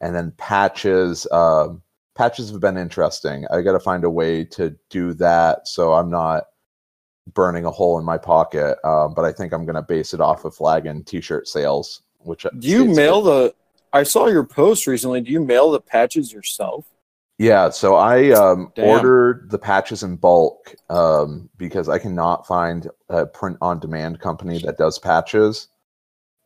[0.00, 1.26] And then patches.
[1.30, 1.80] Um,
[2.16, 3.46] patches have been interesting.
[3.52, 6.44] I got to find a way to do that so I'm not
[7.32, 8.76] burning a hole in my pocket.
[8.84, 11.46] Um, but I think I'm going to base it off of flag and t shirt
[11.46, 12.02] sales.
[12.24, 13.54] Which Do you mail get- the?
[13.94, 15.20] I saw your post recently.
[15.20, 16.86] Do you mail the patches yourself?
[17.38, 23.26] Yeah, so I um, ordered the patches in bulk um, because I cannot find a
[23.26, 25.68] print on demand company that does patches.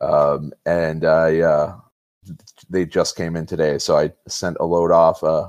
[0.01, 1.77] Um, and I, uh,
[2.71, 5.49] they just came in today, so I sent a load off uh,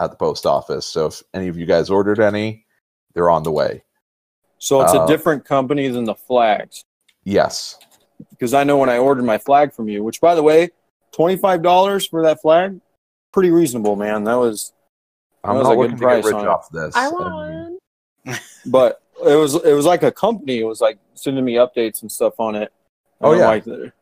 [0.00, 0.86] at the post office.
[0.86, 2.64] So if any of you guys ordered any,
[3.14, 3.82] they're on the way.
[4.58, 6.84] So it's a Uh, different company than the flags.
[7.24, 7.78] Yes.
[8.30, 10.70] Because I know when I ordered my flag from you, which by the way,
[11.12, 12.80] twenty five dollars for that flag,
[13.32, 14.24] pretty reasonable, man.
[14.24, 14.72] That was,
[15.44, 16.94] I'm was not a good looking to price get rich off this.
[16.96, 17.78] I I want mean,
[18.24, 18.38] one.
[18.66, 20.60] but it was it was like a company.
[20.60, 22.72] It was like sending me updates and stuff on it.
[23.20, 23.46] Oh, yeah.
[23.46, 23.92] like uh, that.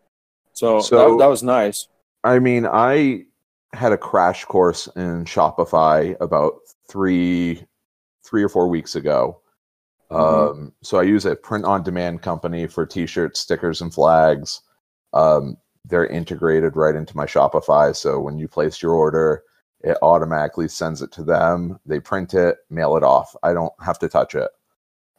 [0.52, 1.88] So, So- that, that was nice.
[2.24, 3.26] I mean, I
[3.72, 6.54] had a crash course in Shopify about
[6.88, 7.64] three,
[8.24, 9.40] three or four weeks ago.
[10.10, 10.50] Mhm.
[10.50, 14.60] Um, so I use a print-on-demand company for T-shirts, stickers, and flags.
[15.12, 17.94] Um, they're integrated right into my Shopify.
[17.94, 19.42] So when you place your order,
[19.80, 21.78] it automatically sends it to them.
[21.86, 23.34] They print it, mail it off.
[23.42, 24.50] I don't have to touch it,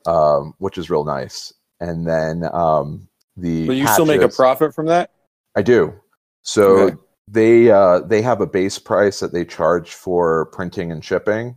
[0.06, 1.54] um, which is real nice.
[1.80, 5.12] And then um, the But you still make a profit from that.
[5.56, 5.94] I do.
[6.42, 6.96] So Okay.
[7.28, 11.56] they uh, they have a base price that they charge for printing and shipping,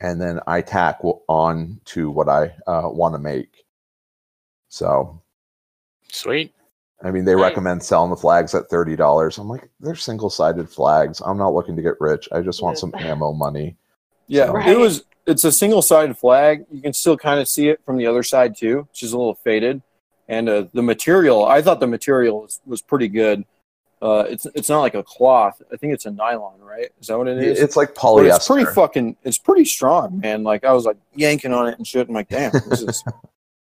[0.00, 3.64] and then I tack on to what I uh, want to make.
[4.68, 5.20] So
[6.12, 6.52] Sweet.
[7.02, 7.42] I mean, they Nice.
[7.42, 9.38] recommend selling the flags at thirty dollars.
[9.38, 11.22] I'm like, they're single sided flags.
[11.24, 12.28] I'm not looking to get rich.
[12.32, 13.76] I just want some ammo money.
[14.26, 15.04] Yeah, So- it was.
[15.26, 16.64] It's a single sided flag.
[16.70, 19.18] You can still kind of see it from the other side too, which is a
[19.18, 19.82] little faded.
[20.28, 23.44] And uh, the material, I thought the material was, was pretty good.
[24.02, 25.60] Uh, it's it's not like a cloth.
[25.72, 26.88] I think it's a nylon, right?
[27.00, 27.60] Is that what it is?
[27.60, 28.28] It's like polyester.
[28.28, 29.16] But it's pretty fucking.
[29.24, 30.42] It's pretty strong, man.
[30.42, 32.08] Like I was like yanking on it and shit.
[32.08, 33.04] I'm like, damn, this is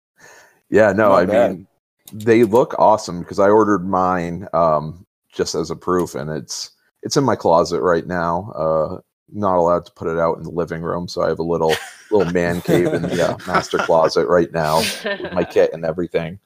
[0.69, 1.51] yeah, no, I bad.
[1.51, 1.67] mean,
[2.13, 6.71] they look awesome because I ordered mine um, just as a proof, and it's
[7.01, 8.51] it's in my closet right now.
[8.51, 8.99] Uh,
[9.31, 11.73] not allowed to put it out in the living room, so I have a little
[12.11, 16.39] little man cave in the uh, master closet right now with my kit and everything.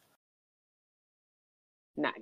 [1.98, 2.14] nice.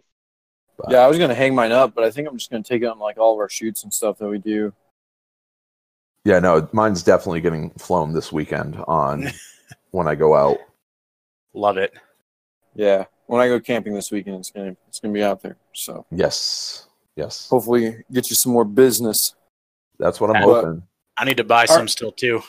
[0.77, 0.99] But, yeah.
[0.99, 2.99] I was gonna hang mine up, but I think I'm just gonna take it on
[2.99, 4.73] like all of our shoots and stuff that we do.
[6.23, 9.27] yeah, no, mine's definitely getting flown this weekend on
[9.91, 10.57] when I go out.
[11.53, 11.93] Love it.
[12.75, 15.57] Yeah, when I go camping this weekend, it's gonna it's gonna be out there.
[15.73, 19.33] So Yes, yes, hopefully get you some more business.
[19.97, 20.83] that's what I'm And- hoping.
[21.19, 22.43] I need to buy Are- some still too.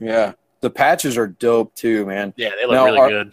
[0.00, 2.32] Yeah, the patches are dope too, man.
[2.38, 3.32] Yeah, they look Now, really are- good.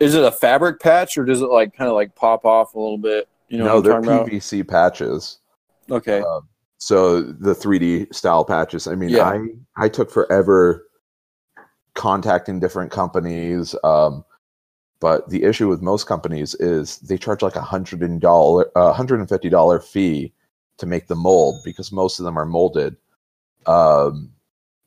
[0.00, 2.78] Is it a fabric patch or does it like kind of like pop off a
[2.80, 3.28] little bit?
[3.48, 5.38] You know no, they're I'm talking PVC patches.
[5.90, 6.20] Okay.
[6.20, 8.86] Um, so the 3D style patches.
[8.86, 9.28] I mean, Yeah.
[9.28, 10.86] I I took forever
[11.94, 13.74] contacting different companies.
[13.84, 14.24] Um,
[15.00, 18.92] but the issue with most companies is they charge like a hundred and dollar, a
[18.92, 20.32] hundred and fifty dollar fee
[20.78, 22.96] to make the mold because most of them are molded.
[23.66, 24.32] Um,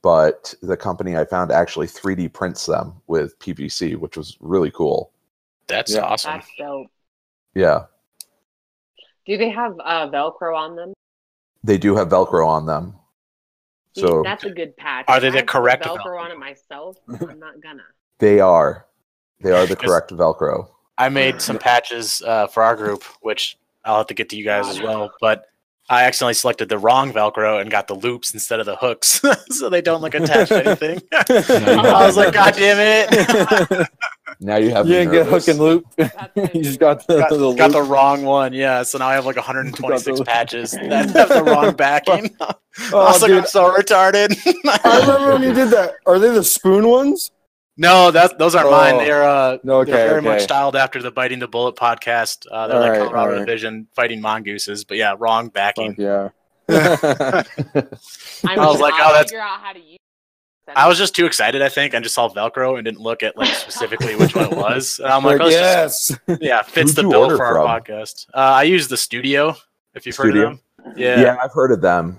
[0.02, 5.12] but the company I found actually 3D prints them with PVC, which was really cool.
[5.68, 6.02] That's Yeah.
[6.04, 6.34] awesome.
[6.34, 6.88] That's dope.
[7.56, 7.86] Yeah,
[9.30, 10.94] Do they have uh, Velcro on them?
[11.64, 12.96] they do have Velcro on them.
[13.94, 15.06] So that's a good patch.
[15.08, 16.22] Are they If the I correct Velcro Velcro?
[16.22, 16.98] on it myself?
[17.08, 17.84] I'm not gonna.
[18.20, 18.88] they are,
[19.42, 20.70] they are the correct Velcro.
[20.98, 24.44] I made some patches uh, for our group, which I'll have to get to you
[24.44, 25.12] guys as well.
[25.22, 25.46] But
[25.90, 29.70] I accidentally selected the wrong Velcro and got the loops instead of the hooks, so
[29.70, 31.02] they don't like attach to anything.
[31.12, 33.88] I was like, God damn it!
[34.40, 35.86] Now you have you me didn't get hook and loop.
[36.54, 38.54] You just got the, got, the got the wrong one.
[38.54, 42.36] Yeah, so now I have like 126 the- patches that have the wrong backing.
[42.42, 42.54] I
[42.94, 44.38] Oh, was like, dude, I'm so retarded.
[44.86, 45.96] I remember when you did that.
[46.06, 47.32] Are they the spoon ones?
[47.78, 48.96] no, that those aren't mine.
[48.96, 49.00] Oh.
[49.00, 52.46] They're uh, Okay, they're very much styled after the Biting the Bullet podcast.
[52.52, 53.46] Uh, they're All like right, Colorado all right.
[53.46, 55.96] Division fighting mongooses, but yeah, wrong backing.
[55.96, 56.30] Fuck yeah.
[56.70, 59.99] I, I was like, oh, that's- figure out how to use.
[60.76, 63.38] I was just too excited, I think, and just saw Velcro and didn't look at
[63.38, 65.00] like specifically which one it was.
[65.00, 66.38] And I'm like, Like, oh, it's just- yes.
[66.42, 67.68] yeah, fits the bill for our from?
[67.96, 68.28] podcast.
[68.34, 69.56] Uh, I use the Studio.
[69.96, 70.34] If you've Studio?
[70.42, 72.18] heard of them, yeah, yeah, I've heard of them.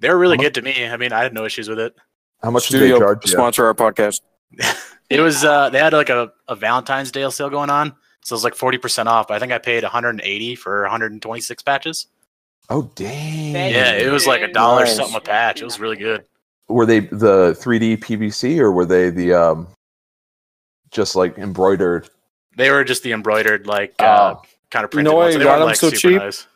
[0.00, 0.86] they were really How good to me.
[0.86, 1.94] I mean, I had no issues with it.
[2.42, 3.32] How much did they charge you?
[3.32, 4.20] sponsor our podcast.
[5.10, 8.36] It was uh, they had like a, a Valentine's Day sale going on, so it
[8.36, 9.26] was like forty percent off.
[9.28, 12.08] But I think I paid 180 for 126 patches.
[12.68, 13.54] Oh dang!
[13.54, 14.96] Yeah, it was like a dollar Nice.
[14.96, 15.62] something a patch.
[15.62, 16.24] It was really good.
[16.68, 19.68] Were they the 3D PVC or were they the um,
[20.90, 22.08] just like embroidered?
[22.56, 24.42] They were just the embroidered like uh, Oh.
[24.70, 25.34] kind of You printed know why ones.
[25.36, 26.18] you got weren't, 'em like, so cheap?
[26.20, 26.46] nice.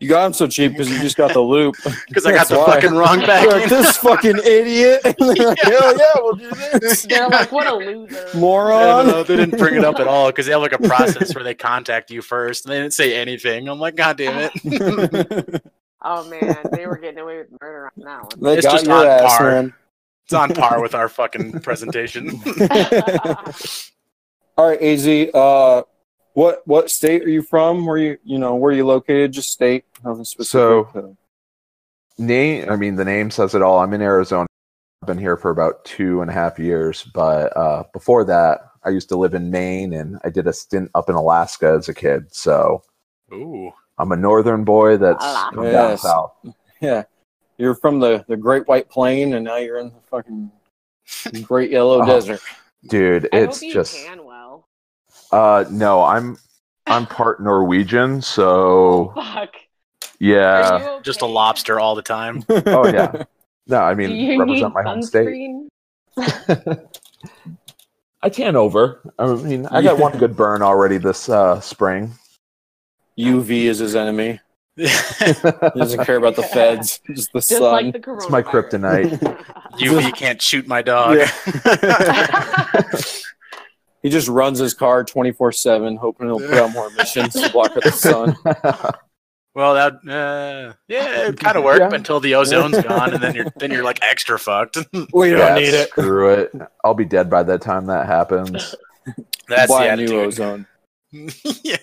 [0.00, 1.74] You got them so cheap because you just got the loop.
[2.08, 2.66] because I got the why.
[2.80, 5.00] fucking wrong You're like, this fucking idiot.
[5.04, 7.02] And they're like, Hell yeah, we'll do this.
[7.02, 8.16] They're like, what a loser.
[8.16, 9.06] I don't Moron.
[9.08, 11.42] know, they didn't bring it up at all because they have like a process where
[11.42, 13.68] they contact you first and they didn't say anything.
[13.68, 15.64] I'm like, God damn it.
[16.10, 18.42] Oh man, they were getting away with murder on that one.
[18.42, 19.50] they It's got just your on ass, par.
[19.50, 19.74] man.
[20.24, 22.30] It's on par with our fucking presentation.
[24.56, 25.06] All right, Az.
[25.34, 25.82] Uh,
[26.32, 27.84] what what state are you from?
[27.86, 29.32] Where you you know where you located?
[29.32, 29.84] Just state.
[30.04, 30.86] Nothing specific.
[30.94, 31.16] So-
[32.20, 33.78] Name, I mean, the name says it all.
[33.78, 34.46] I'm in Arizona.
[35.02, 38.88] I've been here for about two and a half years, but uh, before that, I
[38.88, 41.94] used to live in Maine, and I did a stint up in Alaska as a
[41.94, 42.34] kid.
[42.34, 42.82] So
[43.32, 43.70] Ooh.
[43.98, 45.54] I'm a northern boy that's Alaska.
[45.54, 46.32] come down south.
[46.80, 47.02] yeah,
[47.56, 50.50] you're from the the Great White Plain, and now you're in the fucking
[51.42, 52.06] Great Yellow Oh.
[52.06, 52.40] Desert.
[52.88, 54.68] Dude, I it's hope you just can well.
[55.32, 56.36] uh no, I'm
[56.86, 59.54] I'm part Norwegian, so Fuck.
[60.20, 60.70] yeah.
[60.70, 62.44] Are you Just a lobster all the time.
[62.48, 63.24] Oh yeah.
[63.66, 65.68] No, I Do mean you need represent my home state.
[68.22, 69.00] I can over.
[69.18, 72.12] I mean, I got one good burn already this uh, spring.
[73.18, 74.40] UV is his enemy.
[74.78, 74.84] He
[75.80, 77.62] doesn't care about the feds, just the Just sun.
[77.72, 78.30] like the coronavirus.
[78.30, 79.44] my kryptonite.
[79.80, 81.18] UV can't shoot my dog.
[84.02, 87.72] he just runs his car 24 7, hoping he'll put out more emissions to block
[87.72, 88.36] out the sun.
[89.54, 91.90] Well, that uh, yeah, it kind of worked Yeah.
[91.92, 94.78] until the ozone's gone, and then you're then you're like extra fucked.
[95.12, 95.88] We don't Yeah, need it.
[95.88, 96.52] Screw it.
[96.84, 98.76] I'll be dead by the time that happens.
[99.48, 100.66] That's Buy the a new ozone.
[101.64, 101.76] yeah,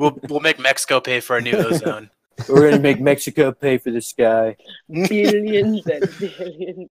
[0.00, 2.10] we'll we'll make Mexico pay for a new ozone.
[2.48, 4.56] We're going to make Mexico pay for the sky.
[4.88, 6.88] billions and billions.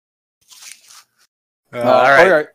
[1.74, 2.48] Uh, all right.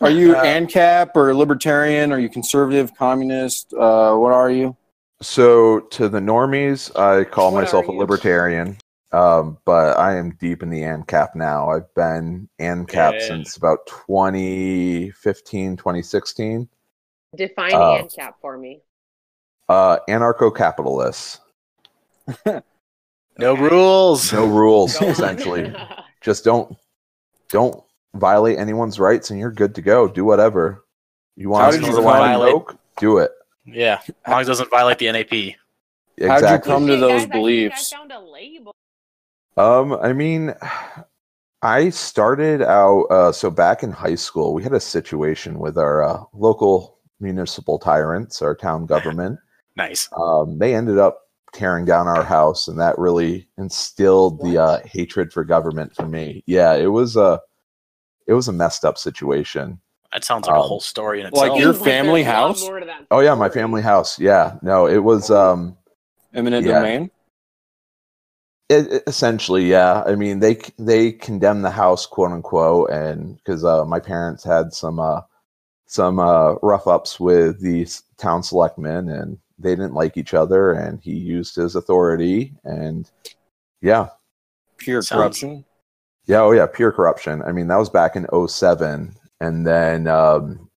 [0.00, 2.12] Are you Uh, ANCAP or libertarian?
[2.12, 3.72] Are you conservative, communist?
[3.74, 4.76] Uh, what are you?
[5.22, 8.76] So, to the normies, I call What myself a libertarian,
[9.12, 11.70] um, but I am deep in the ANCAP now.
[11.70, 13.28] I've been ANCAP Yeah.
[13.28, 16.68] since about 2015, 2016.
[17.36, 18.82] Define Uh, ANCAP for me.
[19.68, 21.40] Uh, Anarcho capitalists.
[23.38, 24.32] No rules.
[24.32, 25.74] No rules, essentially.
[26.20, 26.76] Just don't
[27.48, 27.82] don't
[28.14, 30.06] violate anyone's rights and you're good to go.
[30.06, 30.84] Do whatever.
[31.36, 32.78] You How want did to you the wine and violate- coke?
[32.98, 33.32] Do it.
[33.66, 35.32] Yeah, as long as it doesn't violate the NAP.
[35.32, 36.28] Exactly.
[36.28, 37.92] How'd you come to those guys, I think beliefs?
[37.92, 38.74] I found a label.
[39.56, 40.54] Um, I mean,
[41.62, 44.54] I started out uh, so back in high school.
[44.54, 49.40] We had a situation with our uh, local municipal tyrants, our town government.
[49.76, 50.08] Nice.
[50.16, 51.20] Um, they ended up
[51.52, 56.42] tearing down our house, and that really instilled the uh, hatred for government for me.
[56.46, 57.40] Yeah, it was a
[58.26, 59.80] it was a messed up situation.
[60.12, 62.60] That sounds like a Um, whole story in like your family there's a lot house?
[62.62, 64.18] more to that Oh yeah, my family house.
[64.18, 65.76] Yeah, no, it was um
[66.34, 66.80] Eminent Yeah.
[66.80, 67.10] domain?
[68.68, 70.02] It, it- essentially, yeah.
[70.06, 74.72] I mean, they they condemned the house, quote unquote, and because uh, my parents had
[74.72, 75.20] some uh,
[75.86, 81.00] some uh, rough ups with the town selectmen, and they didn't like each other, and
[81.00, 83.10] he used his authority, and
[83.80, 84.08] yeah,
[84.78, 85.64] Pure Sounds- corruption?
[86.26, 87.42] yeah, oh yeah, pure corruption.
[87.42, 89.14] I mean, that was back in 07.
[89.40, 90.68] and then um,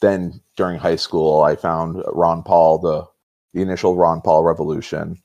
[0.00, 3.06] then during high school, I found Ron Paul, the
[3.54, 5.16] the initial Ron Paul revolution.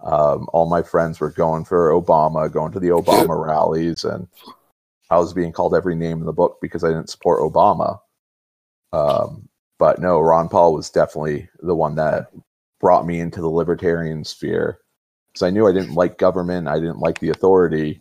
[0.00, 4.28] Um, all my friends were going for Obama, going to the Obama rallies, and
[5.10, 7.98] I was being called every name in the book because I didn't support Obama.
[8.92, 9.48] Um,
[9.82, 12.30] but no, Ron Paul was definitely the one that
[12.80, 14.78] brought me into the libertarian sphere
[15.32, 18.00] because I knew I didn't like government, I didn't like the authority,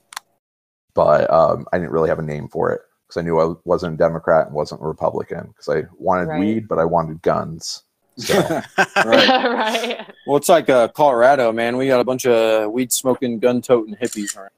[0.93, 3.95] but um, I didn't really have a name for it because I knew I wasn't
[3.95, 6.39] a Democrat and wasn't a Republican because I wanted Right.
[6.39, 7.81] weed, but I wanted guns.
[8.15, 8.63] So right.
[9.03, 10.05] right.
[10.27, 11.77] Well, it's like uh, Colorado, man.
[11.77, 14.37] We got a bunch of weed smoking, gun toting hippies.
[14.37, 14.51] Around.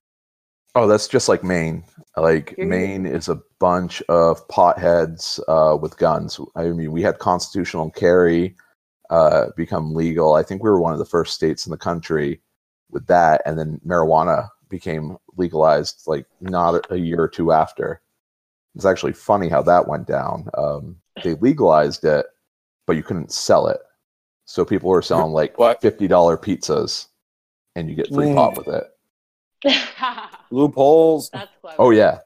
[0.75, 1.83] Oh, that's just like Maine.
[2.17, 6.39] Like Here you Maine is a bunch of potheads uh, with guns.
[6.55, 8.55] I mean, we had constitutional carry
[9.09, 10.33] uh, become legal.
[10.33, 12.41] I think we were one of the first states in the country
[12.89, 18.01] with that, and then marijuana became legalized like not a year or two after.
[18.75, 20.49] It's actually funny how that went down.
[20.57, 22.25] Um, they legalized it,
[22.87, 23.79] but you couldn't sell it,
[24.45, 25.81] so people were selling like What?
[25.81, 27.07] fifty dollar pizzas,
[27.75, 28.35] and you get free Mm.
[28.35, 28.89] pot with it.
[30.53, 31.29] Loopholes.
[31.31, 31.75] That's clever.
[31.79, 32.19] Oh yeah.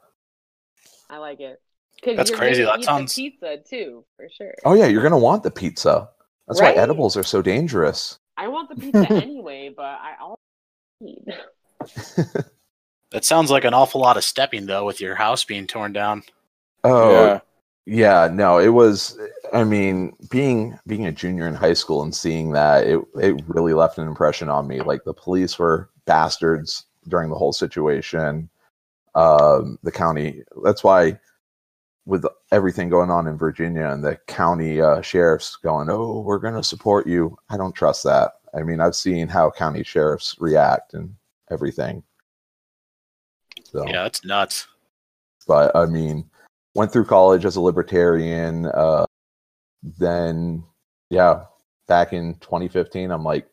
[1.10, 1.62] I like it.
[2.06, 2.64] That's you're crazy.
[2.64, 4.54] gonna That sounds- pizza too, for sure.
[4.66, 6.10] Oh yeah, you're gonna want the pizza.
[6.48, 6.76] That's Right?
[6.76, 8.20] why edibles are so dangerous.
[8.38, 10.38] I want the pizza anyway, but I also
[11.02, 11.26] need.
[13.12, 16.24] That sounds like an awful lot of stepping though, with your house being torn down.
[16.84, 17.40] Oh Yeah.
[17.86, 18.30] yeah.
[18.34, 19.18] no, it was.
[19.54, 23.74] I mean, being being a junior in high school and seeing that, it it really
[23.74, 24.82] left an impression on me.
[24.82, 28.50] Like the police were bastards during the whole situation.
[29.16, 30.44] Um, the county.
[30.64, 31.20] That's why,
[32.06, 36.54] with everything going on in Virginia and the county uh, sheriffs going, "Oh, we're going
[36.54, 38.34] to support you," I don't trust that.
[38.54, 41.16] I mean, I've seen how county sheriffs react and
[41.52, 42.04] everything.
[43.64, 43.86] So.
[43.88, 44.68] Yeah, it's nuts.
[45.48, 46.30] but I mean,
[46.74, 48.68] went through college as a libertarian.
[48.68, 49.06] Uh,
[49.84, 50.64] then,
[51.10, 51.44] yeah,
[51.88, 53.48] back in 2015, I'm like,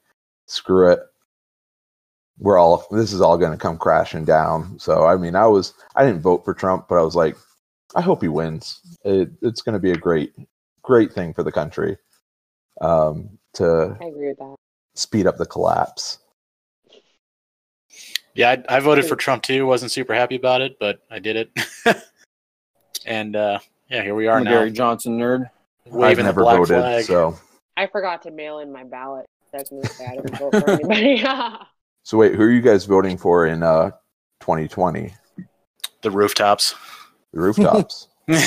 [0.47, 1.01] screw it.
[2.39, 4.79] We're all this is all going to come crashing down.
[4.79, 7.37] So I mean, I was I didn't vote for Trump, but I was like,
[7.95, 8.81] I hope he wins.
[9.05, 10.33] It, it's going to be a great
[10.83, 11.97] great thing for the country
[12.81, 14.57] um, to I agree with that.
[14.95, 16.19] speed up the collapse.
[18.35, 19.65] Yeah, I, I voted for Trump too.
[19.67, 21.51] wasn't super happy about it, but I did it.
[23.07, 25.49] and uh, yeah, here we are I'm now, Gary Johnson nerd.
[25.87, 27.05] I've waving the never black voted, flag.
[27.05, 27.39] so
[27.77, 29.27] I forgot to mail in my ballot.
[29.53, 29.83] That's me.
[30.01, 31.23] I didn't vote for anybody.
[32.05, 33.91] so wait, who are you guys voting for in uh,
[34.41, 35.13] 2020?
[36.03, 36.75] The rooftops.
[37.33, 38.09] The rooftops.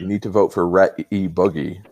[0.00, 1.28] You need to vote for Rhett E.
[1.28, 1.82] Boogie.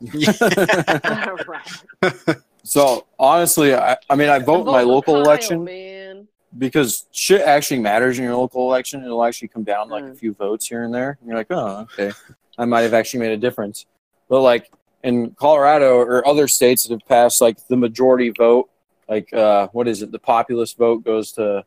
[2.64, 6.28] So honestly, I, I mean, I vote in my local Kyle, election man.
[6.58, 9.02] because shit actually matters in your local election.
[9.04, 10.18] It'll actually come down like a Mm.
[10.18, 11.16] few votes here and there.
[11.20, 12.12] And you're like, oh, okay,
[12.58, 13.86] I might have actually made a difference.
[14.28, 14.70] But like
[15.02, 18.68] in Colorado or other states that have passed like the majority vote,
[19.08, 20.12] like uh, what is it?
[20.12, 21.64] The populist vote goes to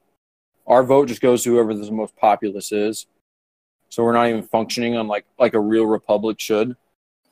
[0.67, 3.07] our vote just goes to whoever the most populous is.
[3.89, 6.75] So we're not even functioning on like like a real republic should.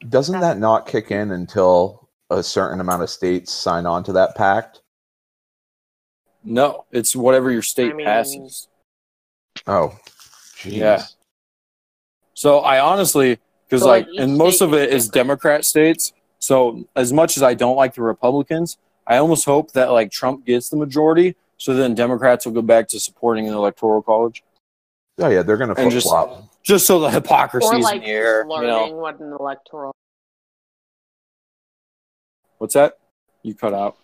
[0.08, 4.36] Doesn't that not kick in until a certain amount of states sign on to that
[4.36, 4.82] pact?
[6.44, 8.68] No, it's whatever your state I mean- passes.
[9.68, 9.98] Oh,
[10.58, 10.74] jeez.
[10.78, 11.04] Yeah.
[12.34, 15.14] So I honestly, because So, like, like, and most of it is is different.
[15.28, 16.14] Democrat states.
[16.40, 18.78] So as much as I don't like the Republicans,
[19.10, 22.88] I almost hope that like Trump gets the majority, so then Democrats will go back
[22.90, 24.44] to supporting the electoral college,
[25.22, 26.44] Oh yeah, they're gonna flip just- flop.
[26.64, 28.44] just so the hypocrisy Or is like in the air.
[28.44, 29.92] You learning know what an electoral.
[32.60, 32.98] what's that?
[33.44, 33.98] You cut out.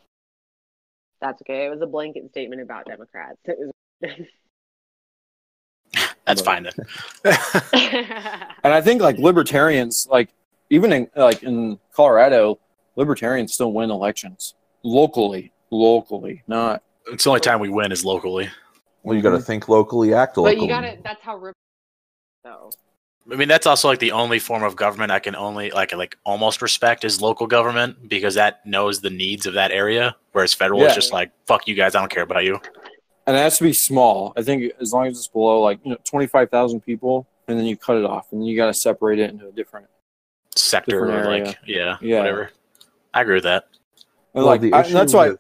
[1.22, 1.66] That's okay.
[1.66, 3.38] It was a blanket statement about Democrats.
[3.46, 3.58] It
[4.02, 4.12] was.
[6.26, 6.74] That's fine then.
[8.64, 10.30] And I think like libertarians, like
[10.72, 12.60] even in like in Colorado,
[12.96, 18.50] libertarians still win elections locally, locally, not it's the only time we win is locally.
[19.04, 20.56] Well, you got to think locally, act locally.
[20.56, 20.98] but you got to.
[21.04, 21.36] That's how.
[21.38, 21.56] Rip-
[22.46, 22.70] so
[23.32, 26.16] I mean, that's also like the only form of government I can only like like
[26.26, 30.84] almost respect is local government because that knows the needs of that area, whereas federal
[30.84, 32.60] is just like fuck you guys, I don't care about you.
[33.28, 34.34] and it has to be small.
[34.38, 37.58] I think as long as it's below like you know twenty five thousand people, and
[37.60, 39.88] then you cut it off, and then you got to separate it into a different.
[40.56, 41.46] Sector or Different area.
[41.46, 42.20] like yeah, Yeah.
[42.20, 42.52] whatever.
[43.14, 43.68] I agree with that.
[44.36, 45.30] And Well, like the I, issue that's why.
[45.30, 45.40] with-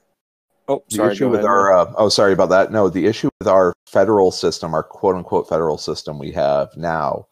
[0.70, 1.12] oh, the sorry.
[1.12, 4.32] issue with ahead, our uh, oh sorry about that no the issue with our federal
[4.32, 7.28] system our quote unquote federal system we have now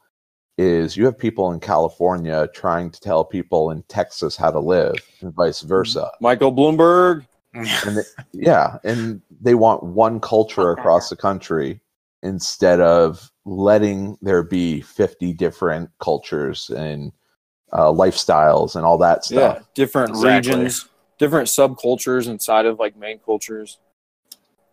[0.60, 4.94] is you have people in california trying to tell people in texas how to live
[5.22, 7.26] and vice versa Michael Bloomberg.
[7.56, 8.04] and they,
[8.34, 11.80] yeah and they want one culture Fuck across the country
[12.22, 17.12] instead of letting there be 50 different cultures and
[17.74, 19.58] uh, lifestyles and all that stuff.
[19.58, 20.52] Yeah, different Exactly.
[20.54, 20.88] regions.
[21.18, 23.80] Different subcultures inside of like main cultures.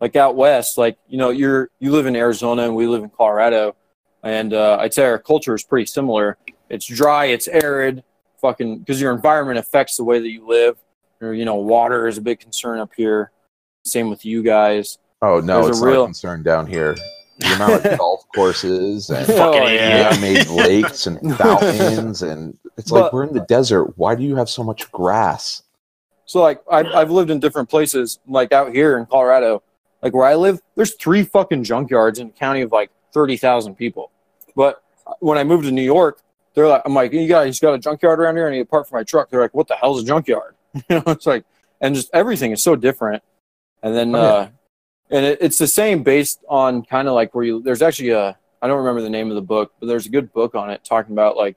[0.01, 3.11] Like out west, like you know, you're you live in Arizona and we live in
[3.11, 3.77] Colorado,
[4.23, 6.39] and uh, I'd say our culture is pretty similar.
[6.71, 8.03] It's dry, it's arid,
[8.41, 10.79] fucking because your environment affects the way that you live.
[11.21, 13.31] Or you know, water is a big concern up here.
[13.85, 14.97] Same with you guys.
[15.21, 16.97] Oh no, There's a it's real- not a concern down here.
[17.41, 20.19] The amount of golf courses and Fucking Oh, idiot.
[20.21, 23.99] man-made lakes and fountains, and it's like we're in the desert.
[23.99, 25.63] Why do you have so much grass?
[26.31, 29.65] So like I've, I've lived in different places, like out here in Colorado,
[30.01, 33.75] like where I live, there's three fucking junkyards in a county of like thirty thousand
[33.75, 34.13] people.
[34.55, 34.81] But
[35.19, 36.23] when I moved to New York,
[36.55, 38.47] they're like, I'm like, you guys got a junkyard around here?
[38.47, 39.29] I need a part for my truck.
[39.29, 40.55] They're like, what the hell's a junkyard?
[40.75, 41.45] you know, it's like,
[41.81, 43.25] and just everything is so different.
[43.83, 44.29] And then, Oh, yeah.
[44.29, 44.49] uh,
[45.11, 47.61] and it, it's the same based on kind of like where you.
[47.61, 50.33] There's actually a I don't remember the name of the book, but there's a good
[50.33, 51.57] book on it talking about like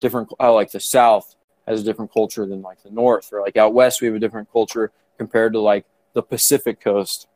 [0.00, 1.34] different how like the South
[1.66, 4.20] has a different culture than like the North, or like out west we have a
[4.20, 5.84] different culture compared to like
[6.14, 7.28] the Pacific coast.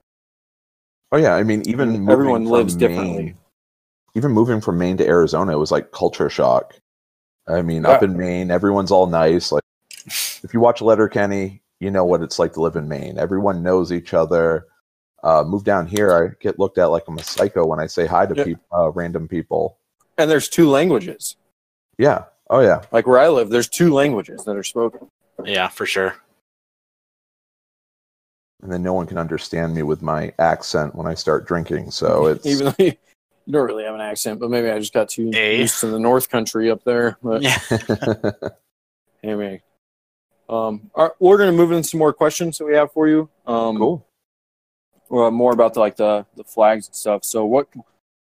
[1.12, 3.36] Oh yeah, I mean even Everyone lives differently.
[4.14, 6.74] Even moving from Maine to Arizona, it was like culture shock.
[7.46, 9.52] I mean, up in Maine, everyone's all nice.
[9.52, 9.62] Like
[10.06, 13.18] if you watch Letterkenny, you know what it's like to live in Maine.
[13.18, 14.66] Everyone knows each other.
[15.22, 18.06] Uh, move down here, I get looked at like I'm a psycho when I say
[18.06, 18.54] hi to Yeah.
[18.76, 19.78] uh, random people.
[20.18, 21.36] And there's two languages.
[21.98, 22.24] Yeah.
[22.50, 22.82] Oh yeah.
[22.92, 25.08] Like where I live, there's two languages that are spoken.
[25.44, 26.14] Yeah, for sure.
[28.62, 31.90] And then no one can understand me with my accent when I start drinking.
[31.90, 32.92] So it's Even though you,
[33.46, 35.52] you don't really have an accent, but maybe I just got too Eh?
[35.58, 37.18] used to the North Country up there.
[37.22, 37.58] But Yeah.
[39.22, 39.62] anyway,
[40.48, 43.28] um, all right, we're gonna move into some more questions that we have for you.
[43.46, 44.06] Um, cool.
[45.10, 47.24] uh, more about the, like the the flags and stuff.
[47.24, 47.68] So what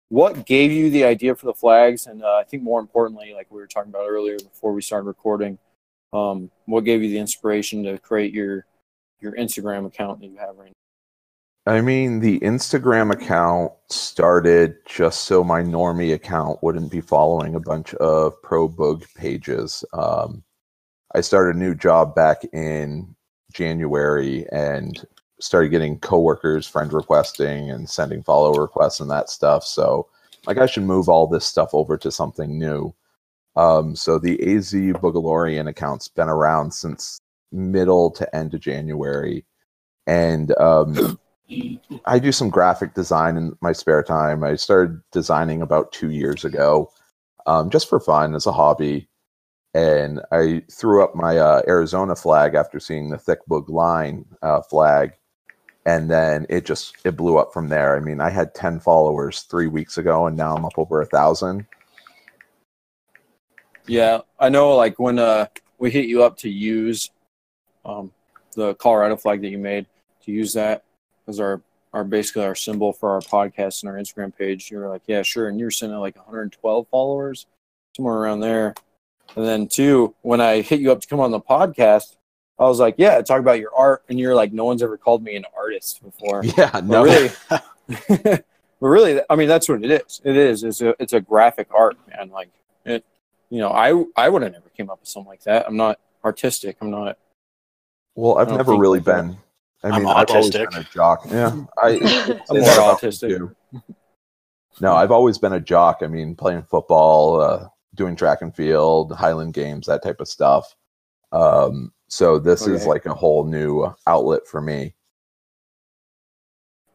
[0.09, 2.07] what gave you the idea for the flags?
[2.07, 5.07] And uh, I think more importantly, like we were talking about earlier before we started
[5.07, 5.59] recording,
[6.13, 8.67] um, what gave you the inspiration to create your
[9.21, 10.73] your Instagram account that you have right now?
[11.67, 17.61] I mean, the Instagram account started just so my normie account wouldn't be following a
[17.61, 19.83] bunch of pro bug pages.
[19.95, 20.45] Um,
[21.15, 23.15] I started a new job back in
[23.55, 25.07] January and
[25.45, 29.63] started getting coworkers friend requesting and sending follow requests and that stuff.
[29.63, 30.09] So,
[30.47, 32.95] like, I should move all this stuff over to something new.
[33.57, 37.21] Um, so the AZ Boogalorian account's been around since
[37.53, 39.45] middle to end of January,
[40.07, 41.19] and um,
[42.07, 44.43] I do some graphic design in my spare time.
[44.43, 46.91] I started designing about two years ago,
[47.47, 49.09] um, just for fun as a hobby.
[49.75, 54.63] And I threw up my uh, Arizona flag after seeing the thick boog line uh,
[54.63, 55.13] flag,
[55.87, 57.97] and then it just it blew up from there.
[57.97, 61.07] I mean, I had ten followers three weeks ago, and now I'm up over a
[61.07, 61.67] thousand.
[63.87, 64.77] Yeah, I know.
[64.77, 65.47] Like when uh,
[65.79, 67.11] we hit you up to use
[67.85, 68.13] um,
[68.55, 69.87] the Colorado flag that you made,
[70.25, 70.85] to use that
[71.27, 71.61] as our
[71.93, 74.71] our basically our symbol for our podcast and our Instagram page.
[74.71, 77.47] You were like, yeah, sure, and you were sending like 112 followers,
[77.97, 78.75] somewhere around there.
[79.37, 82.17] And then two, when I hit you up to come on the podcast,
[82.59, 85.23] I was like, yeah, talk about your art, and you're like, no one's ever called
[85.23, 86.43] me an artist before.
[86.57, 87.31] Yeah, But no, really,
[88.09, 88.45] but
[88.81, 90.21] really, I mean, that's what it is.
[90.25, 90.63] It is.
[90.63, 92.31] It's a it's a graphic art, man.
[92.31, 92.51] Like
[92.85, 93.05] it,
[93.51, 95.67] you know, I I would have never came up with something like that.
[95.67, 96.77] I'm not artistic.
[96.81, 97.19] I'm not.
[98.15, 99.23] Well, I've never really like that.
[99.27, 99.37] been.
[99.83, 101.27] I I'm mean, I've always been a jock.
[101.29, 103.55] Yeah, I, I'm say more that autistic.
[104.81, 105.99] No, I've always been a jock.
[106.03, 110.75] I mean, playing football, uh, doing track and field, Highland games, that type of stuff.
[111.33, 114.95] Um, so this is like a whole new outlet for me.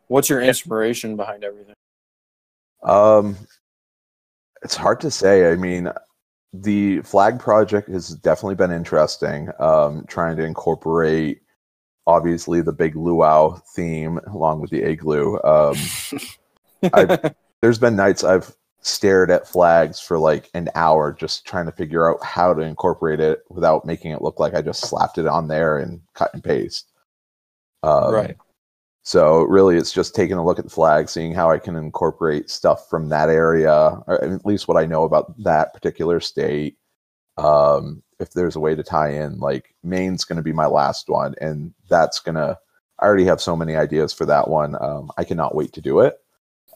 [0.07, 1.75] What's your inspiration behind everything?
[2.83, 3.35] Um,
[4.63, 5.51] it's hard to say.
[5.51, 5.91] I mean,
[6.53, 9.49] the flag project has definitely been interesting.
[9.59, 11.41] Um, trying to incorporate,
[12.07, 15.37] obviously, the big luau theme along with the igloo.
[15.43, 15.75] Um,
[17.61, 22.09] there's been nights I've stared at flags for like an hour just trying to figure
[22.09, 25.47] out how to incorporate it without making it look like I just slapped it on
[25.47, 26.91] there and cut and paste.
[27.83, 28.37] Um, right.
[29.03, 32.49] So really, it's just taking a look at the flag, seeing how I can incorporate
[32.49, 33.71] stuff from that area,
[34.05, 36.77] or at least what I know about that particular state.
[37.37, 41.09] Um, if there's a way to tie in, like Maine's going to be my last
[41.09, 42.57] one, and that's gonna.
[42.99, 44.75] I already have so many ideas for that one.
[44.79, 46.17] Um, I cannot wait to do it.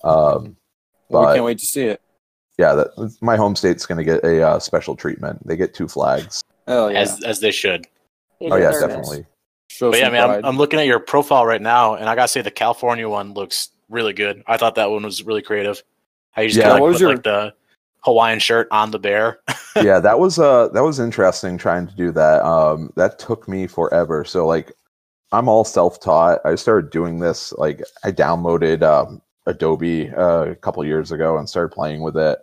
[0.06, 0.56] Um,
[1.10, 2.02] Well, but- we can't wait to see it.
[2.58, 5.46] yeah, that my home state's going to get a uh, special treatment.
[5.48, 6.44] They get two flags.
[6.68, 7.00] Oh yeah.
[7.00, 7.86] as as they should.
[8.40, 8.88] They oh yeah, deserve it.
[8.96, 9.26] definitely.
[9.70, 10.46] Show But yeah, some man, I'm.
[10.46, 13.70] I'm looking at your profile right now, and I gotta say the California one looks
[13.90, 14.44] really good.
[14.48, 15.82] I thought that one was really creative.
[16.32, 17.54] How you just Yeah, kind of what like, was put your- like the
[18.02, 19.40] Hawaiian shirt on the bear.
[19.78, 22.44] yeah, that was uh that was interesting trying to do that.
[22.46, 24.24] Um, that took me forever.
[24.26, 24.72] So like
[25.32, 26.40] I'm all self-taught.
[26.46, 31.50] I started doing this like I downloaded um, Adobe uh, a couple years ago and
[31.50, 32.40] started playing with it.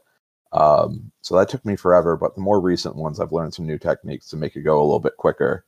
[0.53, 3.78] Um, so that took me forever, but the more recent ones, I've learned some new
[3.78, 5.64] techniques to make it go a little bit quicker.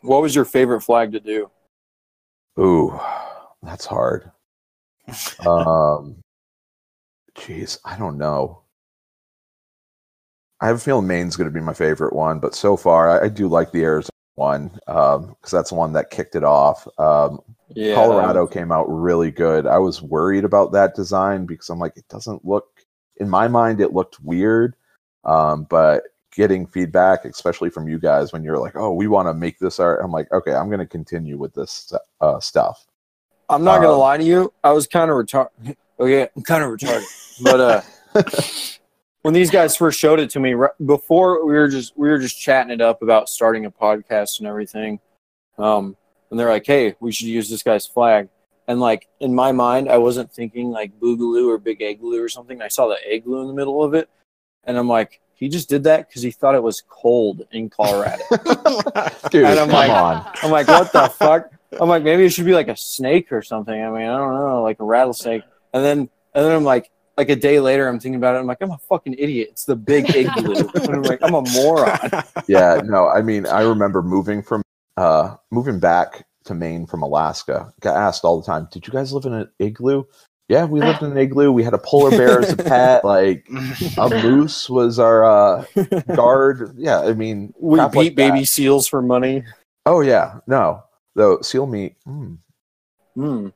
[0.00, 1.50] What was your favorite flag to do?
[2.58, 2.98] Ooh,
[3.62, 4.30] that's hard.
[5.46, 6.16] um,
[7.36, 8.62] jeez, I don't know.
[10.60, 13.26] I have a feeling Maine's going to be my favorite one, but so far I,
[13.26, 16.88] I do like the Arizona one because that's the one that kicked it off.
[16.98, 19.66] Um, Yeah, Colorado came out really good.
[19.66, 22.66] I was worried about that design because I'm like, it doesn't look,
[23.16, 24.76] in my mind, it looked weird.
[25.24, 26.02] Um, but
[26.32, 29.80] getting feedback, especially from you guys, when you're like, oh, we want to make this
[29.80, 32.86] art, I'm like, okay, I'm going to continue with this uh, stuff.
[33.48, 34.52] I'm not gonna Um, lie to you.
[34.62, 35.76] I was kind of retarded.
[36.00, 37.04] Okay, I'm kind of retarded.
[37.40, 38.20] But uh,
[39.22, 42.18] when these guys first showed it to me, right before we were just we were
[42.18, 44.98] just chatting it up about starting a podcast and everything.
[45.56, 45.96] Um,
[46.34, 48.28] and they're like, "Hey, we should use this guy's flag."
[48.66, 52.60] And like in my mind, I wasn't thinking like boogaloo or big igloo or something.
[52.60, 54.10] I saw the igloo in the middle of it,
[54.64, 58.22] and I'm like, he just did that because he thought it was cold in Colorado.
[59.30, 60.28] Dude, And I'm come like- on.
[60.42, 61.50] I'm like, what the fuck?
[61.80, 63.74] I'm like, maybe it should be like a snake or something.
[63.74, 65.42] I mean, I don't know, like a rattlesnake.
[65.72, 65.98] And then,
[66.34, 68.38] and then I'm like, like a day later, I'm thinking about it.
[68.40, 69.50] I'm like, I'm a fucking idiot.
[69.52, 70.68] It's the big igloo.
[70.74, 71.98] and I'm like, I'm a moron.
[72.48, 74.62] yeah, no, I mean, I remember moving from
[74.96, 77.72] uh moving back to Maine from Alaska.
[77.80, 80.04] Got asked all the time, "Did you guys live in an igloo?"
[80.48, 81.50] Yeah, we lived in an igloo.
[81.50, 83.02] We had a polar bear as a pet.
[83.04, 83.46] Like
[83.96, 85.64] a moose was our uh,
[86.14, 86.74] guard.
[86.76, 89.42] Yeah, I mean, We beat like baby seals for money.
[89.86, 90.82] Oh yeah, no,
[91.14, 91.96] though seal meat.
[92.06, 92.38] Mm,
[93.14, 93.48] Hmm.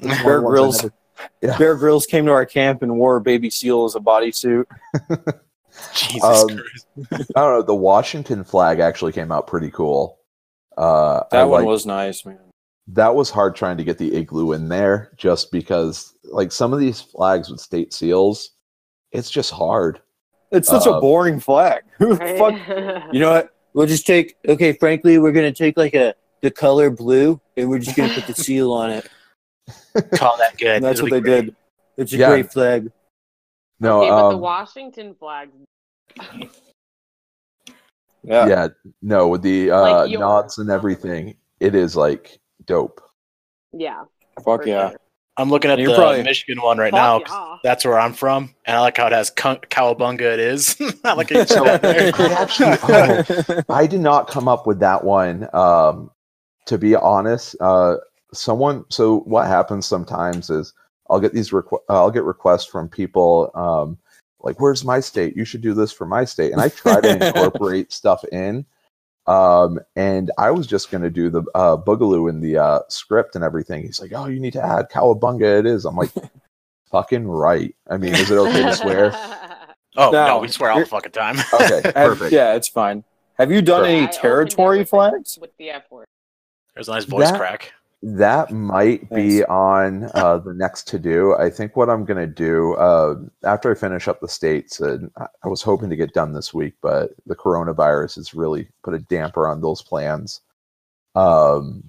[0.00, 0.82] Bear the ones I Grylls.
[0.84, 0.94] never-
[1.42, 1.58] Yeah.
[1.58, 4.64] Bear Grylls came to our camp and wore a baby seal as a bodysuit.
[5.94, 7.30] Jesus Um, Christ.
[7.36, 7.62] I don't know.
[7.62, 10.18] The Washington flag actually came out pretty cool.
[10.76, 12.38] Uh, That I one liked- was nice, man.
[12.88, 16.80] that was hard trying to get the igloo in there just because like some of
[16.80, 18.50] these flags with state seals
[19.12, 20.00] it's just hard
[20.52, 21.82] It's such a Uh, boring flag.
[21.98, 22.54] Who the fuck
[23.12, 23.50] You know what?
[23.74, 24.36] We'll just take.
[24.48, 28.26] Okay, frankly, we're gonna take like a the color blue, and we're just gonna put
[28.26, 29.08] the seal on it.
[30.14, 30.76] Call that good.
[30.76, 31.44] And that's It'll what they great.
[31.46, 31.56] did.
[31.96, 32.28] It's a Yeah.
[32.30, 32.90] great flag.
[33.78, 35.50] no okay, but the um, Washington flag.
[38.22, 38.46] Yeah.
[38.46, 38.68] yeah
[39.02, 43.00] no with the uh Like nods and everything it is like dope
[43.72, 44.04] Yeah.
[44.44, 44.90] Fuck yeah.
[44.90, 45.00] sure.
[45.36, 47.20] I'm looking at You're the probably- Michigan one right now.
[47.20, 47.56] yeah.
[47.62, 50.20] That's where I'm from, and I like how it has cow- cowabunga.
[50.20, 50.76] It is.
[51.04, 53.64] I like how you So- said that there.
[53.70, 56.10] I did not come up with that one um
[56.66, 57.96] to be honest uh
[58.34, 60.72] someone so what happens sometimes is
[61.08, 63.98] i'll get these requ- i'll get requests from people um
[64.42, 67.26] like where's my state you should do this for my state and i try to
[67.28, 68.64] incorporate stuff in
[69.26, 73.34] um and i was just going to do the uh boogaloo in the uh script
[73.34, 76.10] and everything he's like oh you need to add cowabunga it is i'm like
[76.90, 79.12] fucking right i mean is it okay to swear
[79.96, 81.36] Oh no, No, we swear all the fucking time.
[81.52, 83.02] okay Have- perfect yeah, it's fine.
[83.38, 83.86] Have you done Sure.
[83.90, 85.36] Any territory flags?
[85.40, 86.06] With the F word.
[86.74, 87.72] There's a nice voice That- crack.
[88.02, 91.34] That might be on uh, the next to do.
[91.36, 95.10] I think what I'm going to do uh, after I finish up the states, and
[95.18, 98.94] I I was hoping to get done this week, but the coronavirus has really put
[98.94, 100.40] a damper on those plans.
[101.14, 101.84] Um,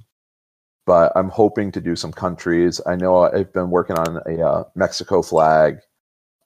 [0.85, 2.81] but I'm hoping to do some countries.
[2.85, 5.79] I know I've been working on a uh, Mexico flag.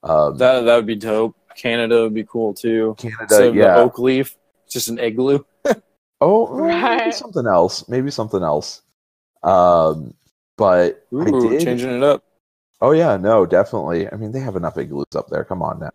[0.04, 1.34] Um, That that would be dope.
[1.56, 2.94] Canada would be cool too.
[2.98, 3.76] Canada, Instead of the yeah.
[3.78, 5.40] oak leaf, it's just an igloo.
[6.20, 7.14] Oh, well, maybe Right.
[7.14, 7.86] something else.
[7.90, 8.80] Maybe something else.
[9.46, 10.14] Um,
[10.56, 11.60] but I did.
[11.60, 12.22] changing it up.
[12.80, 14.10] Oh yeah, no, definitely.
[14.12, 15.44] I mean, they have enough igloos up there.
[15.44, 15.90] Come on now.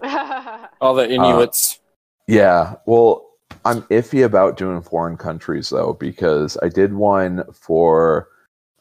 [0.80, 1.80] All the Inuits.
[2.28, 3.30] Yeah, well,
[3.64, 8.28] I'm iffy about doing foreign countries though because I did one for,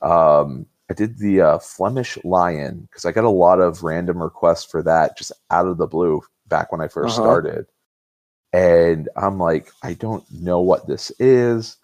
[0.01, 4.65] um, I did the uh, Flemish lion because I got a lot of random requests
[4.65, 7.21] for that just out of the blue back when I 1st Uh-huh.
[7.21, 7.65] started,
[8.53, 11.77] and I'm like, I don't know what this is.